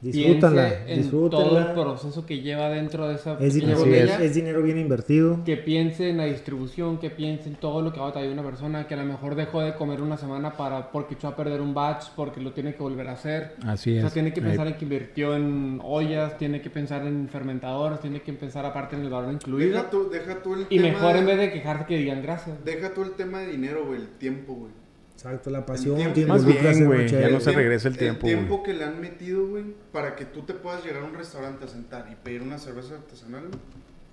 [0.00, 4.22] Disfrútala, piense en todo el proceso que lleva dentro de esa Es pequeña dinero, botella.
[4.22, 5.42] es dinero bien invertido.
[5.44, 8.44] Que piense en la distribución, que piense en todo lo que va a traer una
[8.44, 11.60] persona, que a lo mejor dejó de comer una semana para porque echó a perder
[11.60, 13.56] un batch, porque lo tiene que volver a hacer.
[13.66, 14.12] Así O sea, es.
[14.14, 14.46] tiene que Ahí.
[14.46, 18.94] pensar en que invirtió en ollas, tiene que pensar en fermentadores, tiene que pensar aparte
[18.94, 19.70] en el valor incluido.
[19.78, 22.22] Deja tú, deja tú el Y tema mejor de- en vez de quejarse que digan
[22.22, 22.64] gracias.
[22.64, 24.72] Deja tú el tema de dinero, güey, el tiempo, güey.
[25.18, 25.96] Exacto, la pasión.
[26.12, 26.32] tiempo.
[26.32, 29.00] Más bien, güey, una ya no se regresa el tiempo, El tiempo que le han
[29.00, 32.40] metido, güey, para que tú te puedas llegar a un restaurante a sentar y pedir
[32.40, 33.48] una cerveza artesanal.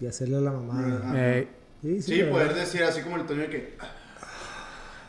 [0.01, 0.99] Y hacerle a la mamá.
[1.03, 1.14] Ajá.
[1.16, 1.47] Eh,
[1.84, 2.62] Sí, sí, Sí, la poder verdad.
[2.62, 3.78] decir así como el Toño de que.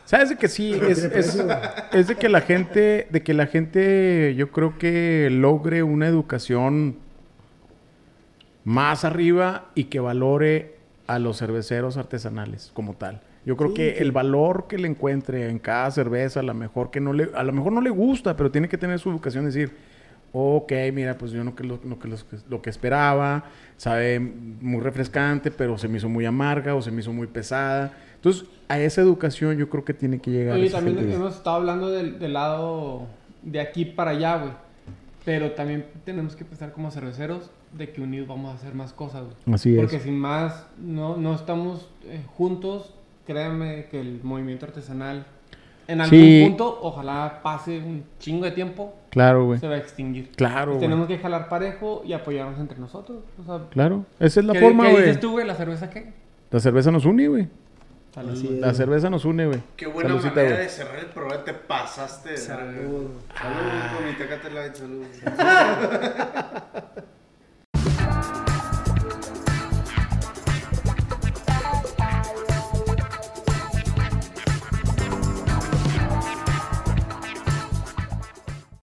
[0.05, 0.73] ¿Sabes de que sí?
[0.87, 6.07] Es, es de que la gente, de que la gente, yo creo que logre una
[6.07, 6.97] educación
[8.63, 10.75] más arriba y que valore
[11.07, 13.21] a los cerveceros artesanales como tal.
[13.47, 16.53] Yo creo Sí, que que- el valor que le encuentre en cada cerveza, a lo
[16.53, 19.09] mejor que no le, a lo mejor no le gusta, pero tiene que tener su
[19.09, 19.71] educación, decir,
[20.33, 22.09] ok, mira, pues yo no que lo, que
[22.49, 23.45] lo que esperaba,
[23.77, 27.93] sabe muy refrescante, pero se me hizo muy amarga o se me hizo muy pesada.
[28.15, 30.57] Entonces, a esa educación yo creo que tiene que llegar.
[30.57, 31.15] Oye, también gente.
[31.15, 33.07] hemos estado hablando del, del lado
[33.43, 34.51] de aquí para allá, güey.
[35.23, 39.23] Pero también tenemos que pensar como cerveceros de que unidos vamos a hacer más cosas,
[39.23, 39.55] güey.
[39.55, 39.79] Así es.
[39.79, 42.93] Porque sin más, no, no estamos eh, juntos.
[43.27, 45.25] Créanme que el movimiento artesanal,
[45.87, 46.45] en algún Sí.
[46.47, 49.59] punto, ojalá pase un chingo de tiempo, Claro, güey.
[49.59, 50.31] se va a extinguir.
[50.31, 50.79] Claro, Y güey.
[50.81, 53.19] tenemos que jalar parejo y apoyarnos entre nosotros.
[53.39, 54.05] O sea, Claro.
[54.19, 55.03] Esa es la ¿qué, forma, ¿qué güey.
[55.03, 55.45] dices tú, güey?
[55.45, 56.13] ¿La cerveza qué?
[56.49, 57.47] La cerveza nos une, güey.
[58.61, 59.59] La cerveza nos une, güey.
[59.75, 60.57] Qué buena manera güey.
[60.57, 61.43] de cerrar el programa.
[61.43, 62.35] Te pasaste.
[62.35, 63.11] Salud.
[63.35, 65.05] Salud, con mi Tecate Light, salud.